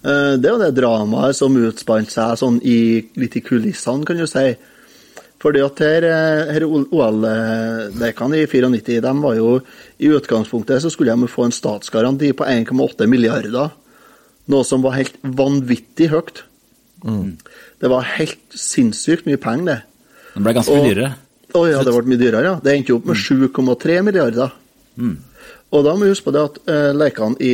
[0.08, 2.80] Eh, Det er jo det dramaet som utspant seg sånn i,
[3.20, 4.48] litt i kulissene, kan du si.
[5.42, 9.60] Fordi at her, eh, her OL-lekene i 94, de var jo
[10.02, 13.72] i utgangspunktet så skulle de få en statsgaranti på 1,8 milliarder.
[14.48, 16.44] Noe som var helt vanvittig høyt.
[17.04, 19.80] Det var helt sinnssykt mye penger, det.
[20.34, 21.14] Det ble ganske Og- mye dyrere.
[21.54, 22.56] Å ja, det ble mye dyrere, ja.
[22.64, 24.52] Det endte jo opp med 7,3 milliarder.
[25.72, 27.54] Og da må vi huske på det at uh, lekene i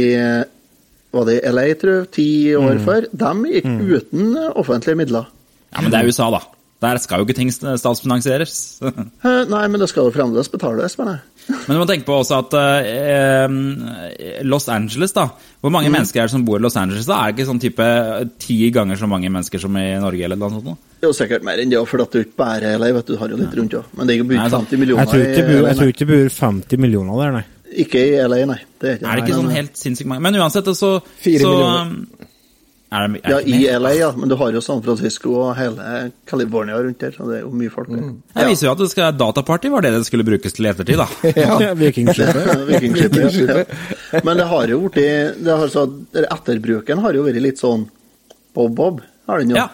[1.14, 2.28] var det LA, tror jeg, ti
[2.58, 5.28] år før, de gikk uten eh, offentlige midler.
[5.74, 6.40] Ja, Men det er USA, da.
[6.84, 8.58] Der skal jo ikke ting statsfinansieres.
[9.24, 11.30] Eh, nei, men det skal jo fremdeles betales, mener jeg.
[11.68, 15.26] Men du må tenke på også at eh, Los Angeles, da.
[15.64, 17.08] Hvor mange mennesker er det som bor i Los Angeles?
[17.08, 17.18] da?
[17.24, 17.88] Er det ikke sånn type
[18.44, 20.24] ti ganger så mange mennesker som i Norge?
[20.28, 20.70] eller noe sånt?
[21.04, 23.16] Er jo sikkert mer enn det, for at det er ikke bare LA, vet du,
[23.16, 23.90] du har jo litt rundt òg.
[24.00, 24.72] Men det er ikke sant.
[24.72, 27.24] 50 millioner Jeg tror ikke det i bor- jeg tror ikke det bor 50 millioner
[27.24, 27.46] der, nei.
[27.84, 28.60] Ikke i LA, nei.
[28.80, 30.24] Det er, ikke Er det ikke Nei, sånn helt sinnssykt mange?
[30.28, 31.96] Men uansett, så, så millioner.
[32.94, 33.60] Er det, er Ja, i?
[33.80, 34.10] LA, ja.
[34.14, 37.50] Men du har jo San Francisco og hele California rundt der, så det er jo
[37.58, 38.12] mye folk der.
[38.36, 41.02] Det viser jo at det skal, dataparty var det det skulle brukes til i ettertid,
[41.02, 41.08] da.
[41.64, 41.74] Ja.
[41.80, 42.68] Vikingskipet.
[42.72, 43.74] Vikingskipet.
[44.14, 44.20] Ja.
[44.24, 47.88] Men det har jo blitt det Etterbruken har jo vært litt sånn
[48.54, 49.58] bob-bob, har den jo.
[49.58, 49.66] Ja.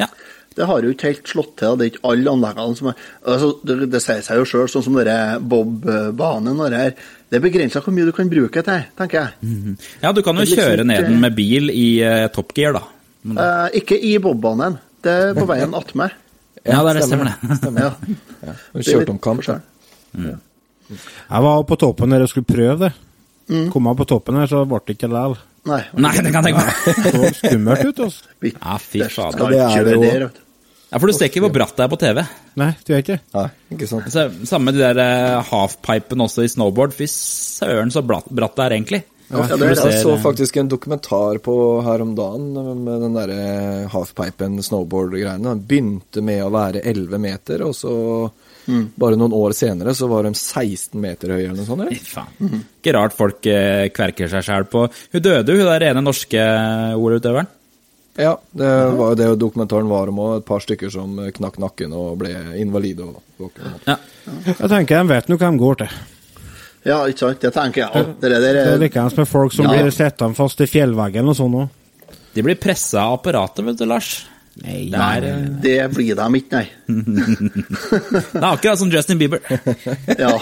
[0.00, 0.08] ja.
[0.56, 1.76] Det har jo ikke helt slått til.
[1.76, 4.86] Det er ikke alle anleggene som er altså, det, det sier seg jo sjøl, sånn
[4.86, 6.94] som denne bob-banen og det her.
[7.26, 9.76] Det er begrensa hvor mye du kan bruke til, tenker jeg.
[10.02, 12.84] Ja, du kan jo liksom kjøre ned den med bil i uh, Top Gear, da.
[13.26, 14.76] Men, Eh, ikke i bob-banen.
[15.02, 16.14] Det er på veien attmed.
[16.66, 17.72] ja, det er det stemmer det.
[17.82, 18.52] Ja.
[18.76, 19.42] Kjørte Kjørt om kamp.
[19.42, 20.36] forskjell.
[21.26, 22.92] Jeg var på toppen der og skulle prøve det.
[23.74, 25.36] Kom jeg på toppen her, så ble det ikke likevel.
[25.66, 25.80] Nei.
[25.98, 26.74] Nei, det kan jeg tenke meg.
[27.02, 28.00] Det så skummelt ut.
[28.06, 28.22] altså.
[28.52, 29.34] Ja, fy det fader.
[29.34, 30.28] skal Det er det jo.
[30.86, 32.22] Ja, for du ser ikke hvor bratt det er på TV.
[32.60, 33.22] Nei, du gjør ikke det.
[33.34, 34.06] Nei, ikke sant.
[34.14, 36.94] Så, samme de der halfpipene halfpipen også i snowboard.
[36.96, 39.02] Fy søren så bratt, bratt det er egentlig.
[39.26, 42.52] Ja, det er Jeg så faktisk en dokumentar på her om dagen
[42.84, 45.56] med den derre halfpipen snowboard-greiene.
[45.56, 47.96] Den begynte med å være 11 meter, og så
[48.98, 51.84] bare noen år senere så var de 16 meter høye eller noe sånt.
[51.86, 51.98] Eller?
[52.02, 52.64] faen.
[52.78, 56.46] Ikke rart folk eh, kverker seg sjæl på Hun døde jo, hun der ene norske
[56.94, 57.50] OL-utøveren.
[58.16, 60.36] Ja, det var jo det dokumentaren var om òg.
[60.38, 63.04] Et par stykker som knakk nakken og ble invalide.
[63.04, 63.50] og.
[63.86, 63.96] Ja.
[64.46, 65.96] Jeg tenker de vet nå hva de går til.
[66.86, 67.40] Ja, ikke sant.
[67.42, 68.14] Det tenker jeg òg.
[68.20, 69.72] Det der Det er er likeens med folk som Ja.
[69.82, 71.68] blir sittende fast i fjellveggen og sånn òg.
[72.34, 74.26] De blir pressa av apparatet, vet du, Lars.
[74.64, 76.68] Nei, det er, eh, Det blir de ikke, nei.
[78.32, 79.40] det er akkurat som Justin Bieber.
[80.18, 80.32] Ja.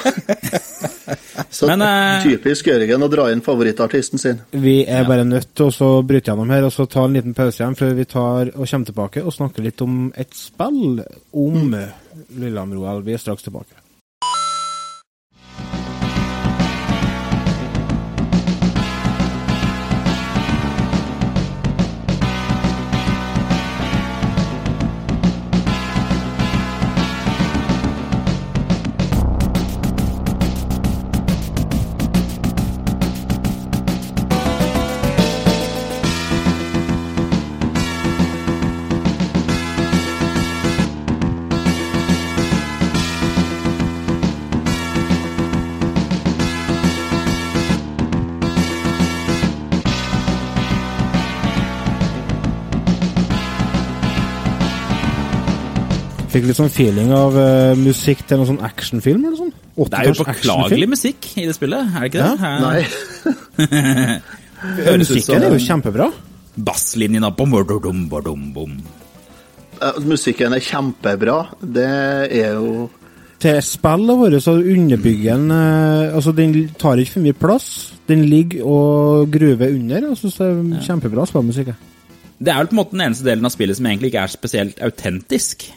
[1.51, 4.41] Så Men, eh, typisk Jørgen å dra inn favorittartisten sin.
[4.51, 7.61] Vi er bare nødt til å bryte gjennom her og så ta en liten pause
[7.63, 11.03] igjen før vi tar og kommer tilbake og snakker litt om et spill
[11.33, 13.03] om Lillehammer-OL.
[13.05, 13.84] Vi er straks tilbake.
[56.35, 59.53] Fikk litt sånn feeling av uh, musikk til noen sånn actionfilm eller sånn.
[59.55, 62.33] Det er jo 80-talls beklagelig musikk i det spillet, er det ikke det?
[62.43, 62.55] Ja?
[62.65, 64.25] Nei.
[65.05, 66.09] Musikken er jo kjempebra.
[66.57, 68.75] basslinjen på bom.
[69.79, 71.39] Eh, Musikken er kjempebra.
[71.61, 71.87] Det
[72.43, 72.89] er jo
[73.45, 77.95] til spillet vårt, så underbygger den uh, Altså, den tar ikke for mye plass.
[78.09, 80.09] Den ligger og gruver under.
[80.09, 81.75] Jeg syns det er kjempebra spillmusikk.
[82.43, 84.35] Det er vel på en måte den eneste delen av spillet som egentlig ikke er
[84.35, 85.69] spesielt autentisk.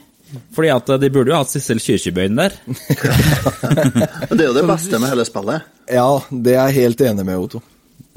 [0.56, 2.56] Fordi at eh, de burde jo hatt Sissel Kyrkjebøyen der.
[4.38, 5.68] Det er jo det beste med hele spillet.
[5.88, 7.62] Ja, det er jeg helt enig med, Otto.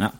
[0.00, 0.10] Ja.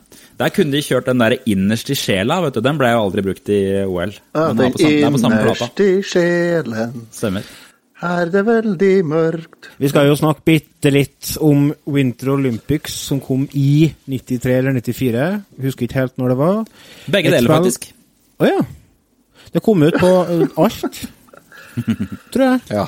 [0.40, 2.62] Der kunne de kjørt den der innerst i sjela, vet du.
[2.64, 4.14] Den ble jo aldri brukt i OL.
[4.36, 5.66] Ja, den er på samme, den er på samme plata.
[5.66, 7.50] innerst i sjelen Stemmer.
[8.10, 9.70] er det veldig mørkt.
[9.82, 15.26] Vi skal jo snakke bitte litt om Winter Olympics, som kom i 93 eller 94.
[15.66, 16.60] Husker ikke helt når det var.
[17.18, 17.90] Begge deler, faktisk.
[18.40, 18.60] Å ja.
[19.50, 21.02] Det kom ut på eh, alt,
[22.32, 22.60] tror jeg.
[22.68, 22.86] Ja.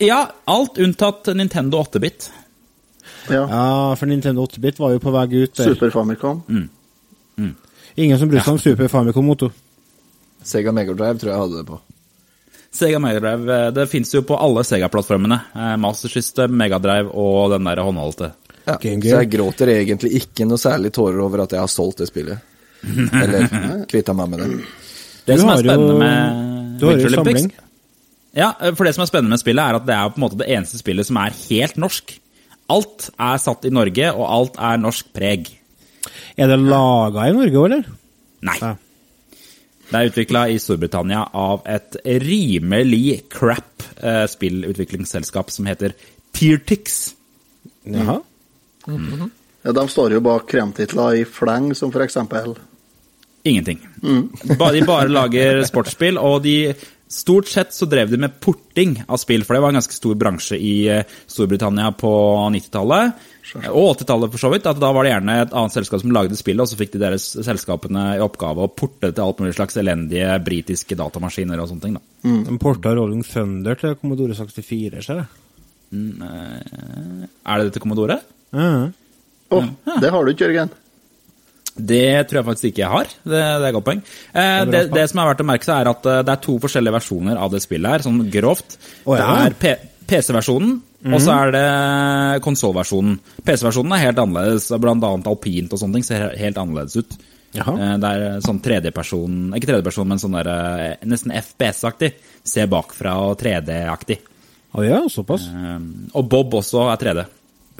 [0.00, 2.30] Ja, alt unntatt Nintendo 8-bit.
[3.28, 3.42] Ja.
[3.50, 5.74] Ja, for Nintendo 8-bit var jo på vei ut der.
[5.74, 6.42] Super Famicom.
[7.94, 8.52] Ingen som brukte ja.
[8.52, 9.50] om Super Famicom Moto.
[10.42, 11.80] Sega Megadrive tror jeg hadde det på.
[12.72, 15.40] Sega Megadrive eh, det fins jo på alle Sega-plattformene.
[15.54, 18.32] Eh, Master System, Megadrive og den der håndholdte.
[18.64, 18.76] Ja.
[18.80, 22.08] Game Så jeg gråter egentlig ikke noe særlig tårer over at jeg har solgt det
[22.08, 22.38] spillet.
[23.22, 24.50] Eller kvitta meg med det.
[25.26, 27.66] Det Du som er spennende jo- med Winter Olympics.
[28.36, 30.38] Ja, for det som er spennende med spillet, er at det er på en måte
[30.38, 32.12] det eneste spillet som er helt norsk.
[32.70, 35.50] Alt er satt i Norge, og alt er norsk preg.
[36.38, 37.90] Er det laga i Norge òg, eller?
[38.46, 38.56] Nei.
[38.62, 38.76] Ja.
[39.90, 45.96] Det er utvikla i Storbritannia av et rimelig crap eh, spillutviklingsselskap som heter
[46.36, 47.00] Tiertix.
[47.90, 48.20] Jaha.
[48.86, 52.54] Ja, de står jo bak kremtitler i fleng, som for eksempel
[53.42, 53.78] Ingenting.
[54.04, 54.26] Mm.
[54.44, 56.74] De bare lager sportsspill, og de
[57.10, 60.14] Stort sett så drev de med porting av spill, for det var en ganske stor
[60.14, 62.10] bransje i eh, Storbritannia på
[62.54, 63.24] 90-tallet.
[63.66, 64.68] Og 80-tallet, for så vidt.
[64.70, 67.00] at Da var det gjerne et annet selskap som lagde spillet, og så fikk de
[67.02, 71.82] deres selskapene i oppgave å porte til alt mulig slags elendige britiske datamaskiner og sånne
[71.88, 71.98] ting.
[71.98, 72.04] da.
[72.46, 75.30] De porta Rolling Thunder til Commodore 64, ser jeg.
[75.90, 78.20] Er det det til Commodore?
[78.54, 78.90] Ja.
[79.50, 80.70] Det har du ikke, Jørgen.
[81.86, 83.04] Det tror jeg faktisk ikke jeg har.
[83.24, 84.02] Det, det er et godt poeng.
[84.34, 86.58] Eh, det, det som er verdt å merke seg, er at eh, det er to
[86.62, 88.78] forskjellige versjoner av det spillet her, sånn grovt.
[89.04, 89.48] Oh, ja.
[89.50, 90.76] Det er PC-versjonen,
[91.14, 93.18] og så er det konsollversjonen.
[93.46, 97.16] PC-versjonen er helt annerledes, blant annet alpint og sånne ting ser helt annerledes ut.
[97.56, 97.72] Jaha.
[97.82, 102.12] Eh, det er sånn tredjeperson, ikke tredjeperson, men sånn der, eh, nesten FPS-aktig.
[102.46, 104.20] Se bakfra og 3D-aktig.
[104.78, 105.48] Å ja, såpass.
[105.50, 105.78] Eh,
[106.14, 107.24] og Bob også er 3D.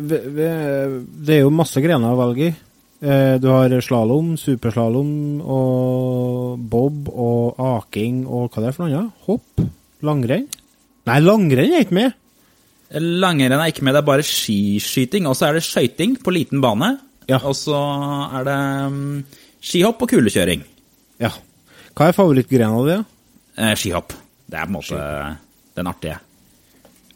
[0.01, 2.55] Ve- ve- Det er jo masse grener å velge i.
[3.01, 8.99] Eh, Du har slalåm, superslalåm og bob og aking og hva det er for noe
[8.99, 9.23] annet?
[9.27, 9.63] Hopp?
[10.05, 10.49] Langrenn?
[11.09, 12.17] Nei, langrenn er ikke med!
[13.01, 15.29] Langrenn er ikke med, det er bare skiskyting.
[15.31, 16.99] Og så er det skøyting på liten bane.
[17.31, 17.39] Ja.
[17.47, 17.79] Og så
[18.37, 18.59] er det
[18.93, 19.21] mm,
[19.63, 20.65] skihopp og kulekjøring.
[21.23, 21.31] Ja.
[21.95, 22.99] Hva er favorittgrena di?
[23.61, 24.13] Eh, skihopp.
[24.51, 25.05] Det er på en måte
[25.79, 26.19] den artige.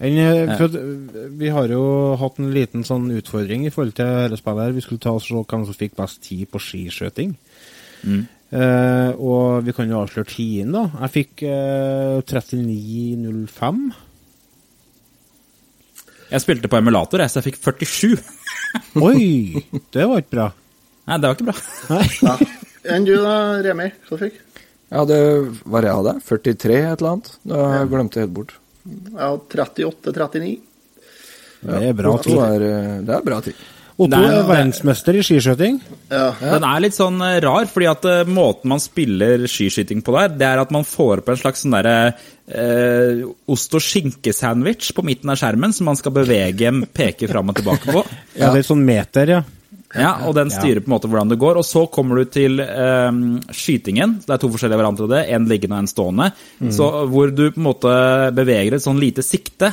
[0.00, 1.82] En, eh, for eh, vi har jo
[2.18, 4.64] hatt en liten sånn utfordring i forhold til dette spillet.
[4.66, 4.72] her.
[4.72, 7.36] Vi skulle ta oss og se hvem som fikk best tid på skiskjøting.
[8.54, 10.84] Eh, og vi kan jo avsløre tiden, da.
[11.06, 13.86] Jeg fikk eh, 39,05.
[16.34, 18.18] Jeg spilte på emulator, jeg, så jeg fikk 47.
[19.06, 19.62] Oi!
[19.94, 20.48] Det var ikke bra.
[21.04, 22.02] Nei, det var ikke bra.
[22.24, 22.36] Ja.
[22.94, 23.86] Enn du da, Remi?
[24.08, 24.40] Hva fikk
[24.92, 25.20] Ja, det
[25.64, 26.14] var jeg hadde.
[26.26, 27.30] 43 et eller annet.
[27.48, 28.54] Da glemte jeg helt bort.
[28.84, 30.58] Ja, 38-39.
[31.64, 32.36] Det er bra tid.
[32.36, 33.54] er, eh, det er bra tid.
[33.96, 35.76] Otto er- er verdensmester i skiskjøting.
[36.10, 36.32] Ja.
[36.40, 40.28] Den er litt sånn eh, rar, fordi at eh, måten man spiller skiskyting på der,
[40.36, 42.14] det er at man får opp en slags sånn derre
[42.50, 47.48] eh, ost- og skinkesandwich på midten av skjermen som man skal bevege en peke fram
[47.48, 48.04] og tilbake på.
[48.36, 49.42] Ja, det er sånn meter, ja.
[49.94, 51.60] Ja, og den styrer på en måte hvordan det går.
[51.60, 54.18] Og så kommer du til um, skytingen.
[54.24, 56.30] Det er to forskjellige varianter av det, en liggende og en stående.
[56.74, 57.94] Så Hvor du på en måte
[58.34, 59.70] beveger et sånn lite sikte.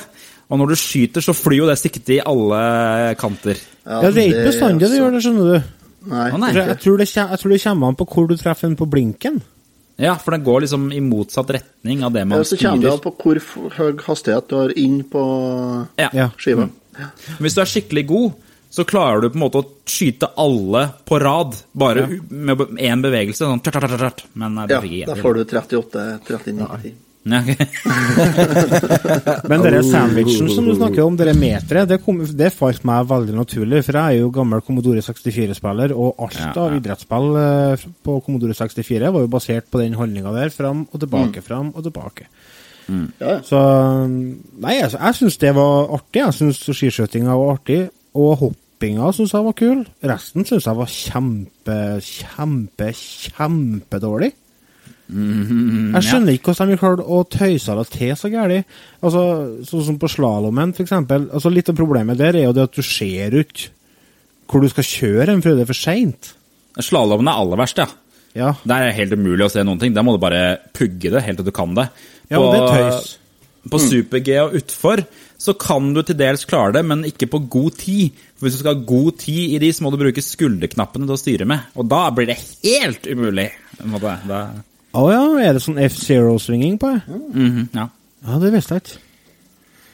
[0.52, 3.60] Og når du skyter, så flyr jo det siktet i alle kanter.
[3.86, 5.72] Ja, Det er ikke bestandig det gjør det, skjønner du.
[6.12, 6.52] Nei.
[6.58, 9.42] Jeg tror det, jeg tror det kommer an på hvor du treffer den på blinken.
[10.02, 12.94] Ja, for den går liksom i motsatt retning av det man Ja, så kommer det
[12.96, 13.42] an på hvor
[13.78, 15.24] høy hastighet du har inn på
[16.02, 16.10] Ja.
[16.14, 16.30] Ja.
[17.40, 18.32] Hvis du er skikkelig god,
[18.72, 22.20] så klarer du på en måte å skyte alle på rad, bare ja.
[22.32, 23.44] med én bevegelse.
[23.44, 24.28] Sånn tjart, tjart, tjart.
[24.34, 26.94] Men det Ja, fikk jeg da får du 38-39.
[26.96, 26.96] Ja.
[29.52, 33.36] Men denne sandwichen som du snakker om, dere meteret, det, kom, det falt meg veldig
[33.38, 33.84] naturlig.
[33.86, 38.56] For jeg er jo gammel Commodore 64-spiller, og alt Ja, av idrettsspill eh, på Commodore
[38.58, 40.50] 64 var jo basert på den holdninga der.
[40.56, 42.32] Fram og tilbake, fram og tilbake.
[43.22, 43.38] Ja.
[43.46, 43.60] Så
[44.10, 46.24] Nei, jeg, jeg syns det var artig.
[46.24, 47.84] Jeg syns skiskytinga var artig.
[48.18, 48.52] Og
[48.82, 49.82] hoppinga syns jeg var kul.
[50.10, 54.32] Resten syns jeg var kjempe, kjempe, kjempedårlig.
[55.12, 58.78] Jeg skjønner ikke hvordan de klarte å tøyse det til så gærent.
[59.04, 59.24] Altså,
[59.68, 60.96] sånn som på slalåmen, f.eks.
[60.96, 63.70] Altså, litt av problemet der er jo det at du ser ikke
[64.52, 66.34] hvor du skal kjøre en fordi det er for seint.
[66.82, 67.90] Slalåmen er aller verst, ja.
[68.32, 68.54] Ja.
[68.64, 69.94] Der er det helt umulig å se noen ting.
[69.94, 71.90] Der må du bare pugge det helt til du kan det.
[72.32, 73.18] Ja, det er tøys.
[73.70, 75.04] På super-G og utfor
[75.42, 78.18] så kan du til dels klare det, men ikke på god tid.
[78.38, 81.16] For Hvis du skal ha god tid i de, så må du bruke skulderknappene til
[81.16, 81.72] å styre med.
[81.82, 83.48] Og da blir det helt umulig.
[84.92, 87.18] Å oh, ja, er det sånn F-zero-svinging på det?
[87.32, 87.88] Mhm, ja.
[88.22, 89.00] Ja, det visste jeg ikke.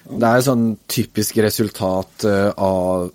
[0.08, 3.08] Det er sånn typisk resultat eh, av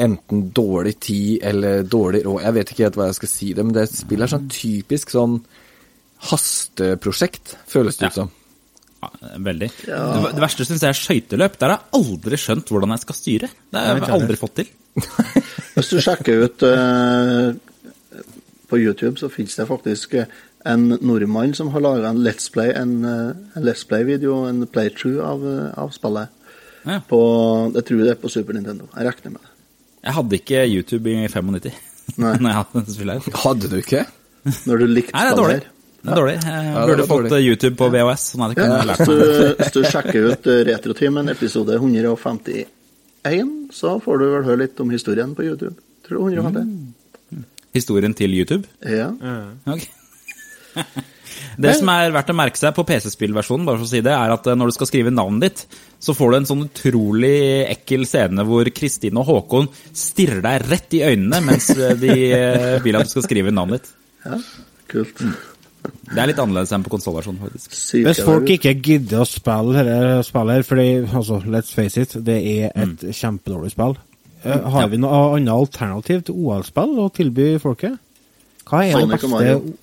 [0.00, 2.42] enten dårlig tid eller dårlig råd.
[2.46, 5.14] Jeg vet ikke helt hva jeg skal si det, men det spillet er sånn typisk
[5.14, 5.38] sånn
[6.30, 8.30] hasteprosjekt, føles det ut som.
[9.00, 9.08] Ja,
[9.40, 9.70] veldig.
[9.86, 9.96] Det,
[10.36, 11.56] det verste syns jeg er skøyteløp.
[11.60, 13.50] Der har jeg aldri skjønt hvordan jeg skal styre.
[13.72, 14.70] Det har jeg aldri fått til.
[15.74, 17.54] Hvis du sjekker ut uh,
[18.70, 20.28] på YouTube, så finnes det faktisk eh,
[20.68, 25.24] en nordmann som har laga en Let's Play, en, eh, en Let's Play-video, en playthrough
[25.26, 25.46] av,
[25.80, 26.36] av spillet.
[26.84, 27.00] Ja.
[27.08, 27.20] På,
[27.74, 28.86] jeg tror det er på Super Nintendo.
[28.94, 29.52] Jeg regner med det.
[30.00, 31.50] Jeg hadde ikke YouTube i 95
[32.20, 32.36] Nei.
[32.42, 33.18] når jeg hadde.
[33.42, 34.06] Hadde du ikke?
[34.68, 35.68] Når du likte spillet her.
[36.00, 36.34] Det er dårlig.
[36.40, 37.32] Jeg det burde fått dårlig.
[37.38, 38.22] eh, YouTube på VHS.
[38.32, 39.18] Sånn hadde jeg Ja, lært hvis, meg.
[39.20, 44.80] du, hvis du sjekker ut eh, Retrotimen, episode 151, så får du vel høre litt
[44.80, 45.74] om historien på YouTube.
[46.08, 47.44] Tror du 150?
[47.76, 48.64] Historien til YouTube.
[48.82, 49.10] Ja.
[49.70, 49.84] Ok.
[51.60, 54.32] Det som er verdt å merke seg på PC-spillversjonen, bare for å si det, er
[54.32, 57.36] at eh, når du skal skrive navnet ditt, så får du en sånn utrolig
[57.68, 61.68] ekkel scene hvor Kristine og Håkon stirrer deg rett i øynene mens
[62.00, 62.14] de
[62.86, 63.92] vil at du skal skrive navnet ditt.
[64.24, 64.40] ja.
[64.90, 65.20] Kult.
[65.80, 67.74] Det er litt annerledes enn på konsollversjonen, faktisk.
[67.76, 72.16] Syke Hvis folk ikke gidder å spille her, spille her fordi, altså, let's face it,
[72.26, 73.96] det er et kjempedårlig spill.
[74.44, 77.98] Eh, har vi noe annet alternativ til OL-spill å tilby folket?
[78.68, 79.76] Hva er Sonic og beste.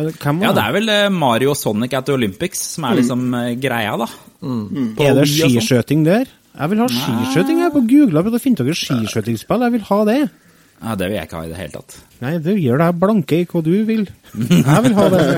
[0.00, 0.04] Ja,
[0.40, 3.96] Ja, det er vel eh, Mario og Sonic at Olympics som er liksom eh, greia,
[4.00, 4.06] da.
[4.40, 4.94] Mm.
[4.96, 5.56] Er det sånn.
[5.56, 6.30] skiskjøting der?
[6.50, 7.60] Jeg vil ha skiskyting.
[7.60, 9.66] Jeg er på Google Jeg prøvd å finne dere skiskjøtingsspill.
[9.66, 10.20] Jeg vil ha det.
[10.80, 11.96] Ja, det vil jeg ikke ha i det hele tatt.
[12.22, 14.06] Nei, du gjør deg blanke i hva du vil.
[14.32, 15.24] Jeg vil ha det.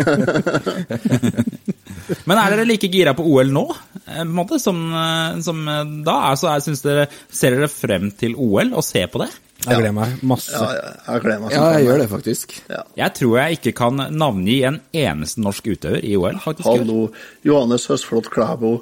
[2.29, 3.65] Men er dere like gira på OL nå,
[4.05, 6.17] eh, på en måte, som, eh, som eh, da?
[6.33, 9.31] Altså, jeg synes dere, Ser dere frem til OL og ser på det?
[9.63, 10.59] Jeg gleder meg masse.
[10.59, 12.55] Ja, ja, jeg gleder meg Ja, jeg gjør det faktisk.
[12.99, 16.39] Jeg tror jeg ikke kan navngi en eneste norsk utøver i OL.
[16.43, 16.67] faktisk.
[16.67, 17.05] Hallo.
[17.47, 18.73] Johannes Høsflot Klæbo.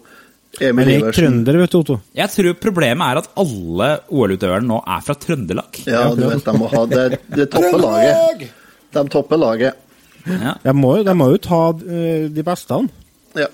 [0.58, 1.22] Emil Men jeg er Iversen.
[1.22, 1.96] trønder, vet du, Otto.
[2.18, 5.78] Jeg tror problemet er at alle OL-utøverne nå er fra Trøndelag.
[5.86, 7.04] Ja, du vet, de må ha det,
[7.36, 8.48] det toppe laget.
[8.90, 9.74] De topper laget.
[10.26, 12.80] Ja, De, må, de må jo ta eh, de beste.
[13.38, 13.46] Ja.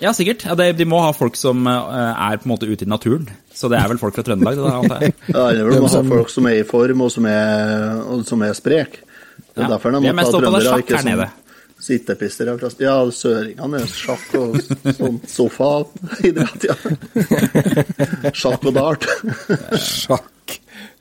[0.00, 0.46] ja sikkert.
[0.78, 3.26] De må ha folk som eh, er på en måte ute i naturen.
[3.52, 4.62] Så det er vel folk fra Trøndelag?
[4.94, 5.12] Det.
[5.34, 8.54] Ja, de må ha folk som er i form, og som er, og som er
[8.56, 9.02] sprek.
[9.02, 9.74] Det er Ja.
[9.74, 11.28] derfor de Vi er må mest ta opptatt av trøndere, ikke sånn nede.
[11.80, 12.50] Sittepister.
[12.58, 14.56] fra- Ja, søringene er sjakk og
[14.98, 16.76] sånn sofaidrett, ja.
[18.38, 19.06] Sjakk og dart.
[19.78, 20.58] Sjakk.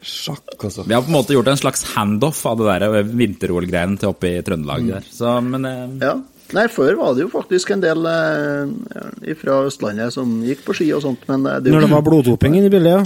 [0.08, 0.84] Sjakk, altså.
[0.88, 4.12] Vi har på en måte gjort en slags handoff av det der eh, vinter-OL-greiene til
[4.14, 4.86] oppe i Trøndelag.
[4.92, 5.08] der.
[5.12, 6.16] Så, men eh, Ja.
[6.56, 10.86] Nei, før var det jo faktisk en del eh, fra Østlandet som gikk på ski
[10.96, 13.02] og sånt, men eh, det Når det var bloddoping inne i bildet, ja.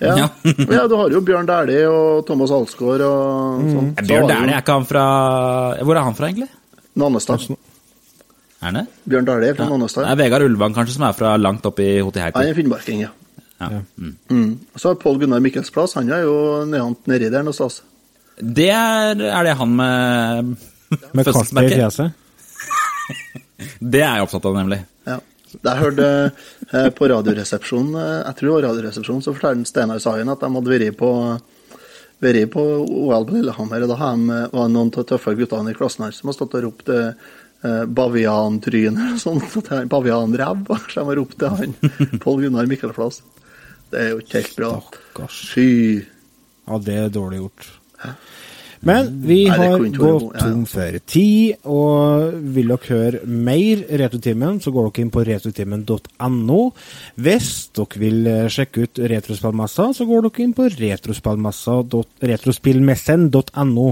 [0.00, 0.14] Ja.
[0.16, 0.28] Ja.
[0.78, 3.90] ja, du har jo Bjørn Dæhlie og Thomas Alsgaard og sånn.
[3.96, 4.08] Så Mm.
[4.08, 5.04] Bjørn Dæhlie, er ikke han fra
[5.82, 6.48] Hvor er han fra, egentlig?
[6.96, 7.46] Nannestad.
[7.50, 8.86] Er han det?
[9.04, 10.08] Bjørn Dæhlie fra Det Nannestad.
[10.10, 12.44] er Vegard Ulvang kanskje som er fra langt opp i Han Hotiheiti.
[12.48, 13.10] er finnmarking, ja.
[13.60, 13.68] Ja.
[13.96, 14.14] Mm.
[14.30, 14.58] Mm.
[14.76, 17.82] Så har Pål Gunnar Mikkelsplass, han er jo nedant nedi der noe stas.
[18.36, 20.56] Det er, er det han med
[21.16, 22.12] Med kartet i fjeset.
[23.80, 24.78] Det er jeg opptatt av, nemlig.
[25.08, 25.16] Ja.
[25.56, 26.06] Jeg hørte
[26.74, 30.50] eh, på Radioresepsjonen, eh, jeg tror det var Radioresepsjonen, så fortalte Steinar Sagen at de
[30.52, 31.10] hadde vært på,
[32.22, 35.72] vært på OL på Lillehammer, og da har de, var noen av de tøffe guttene
[35.72, 37.10] i klassen her som har stått og ropt eh,
[37.66, 39.56] eh, baviantryne og sånt.
[39.56, 39.70] og
[41.02, 41.76] de har ropt til han,
[42.24, 43.22] Pål Gunnar Mikkelplass.
[43.92, 44.70] Det er jo ikke helt bra.
[44.88, 45.42] Stakkars.
[45.52, 45.68] Fy.
[46.66, 47.68] Ja, det er dårlig gjort.
[48.84, 54.70] Men vi Nei, har gått tom for tid, og vil dere høre mer Retrotimen, så
[54.74, 56.60] går dere inn på retrotimen.no.
[57.24, 60.64] Hvis dere vil eh, sjekke ut Retrospillmessa, så går dere inn på
[62.26, 63.88] retrospillmessen.no.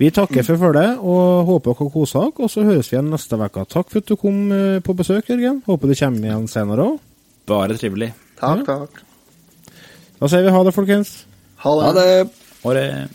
[0.00, 3.34] Vi takker for følget, og håper dere koser dere, og så høres vi igjen neste
[3.40, 3.60] uke.
[3.70, 5.56] Takk for at du kom eh, på besøk, Jørgen.
[5.66, 6.96] Håper du kommer igjen senere òg.
[7.50, 8.10] Bare trivelig.
[8.38, 8.92] Takk, takk.
[10.20, 11.08] Da sier vi ha det, folkens.
[11.64, 12.10] Ha det.
[12.60, 13.08] Ha det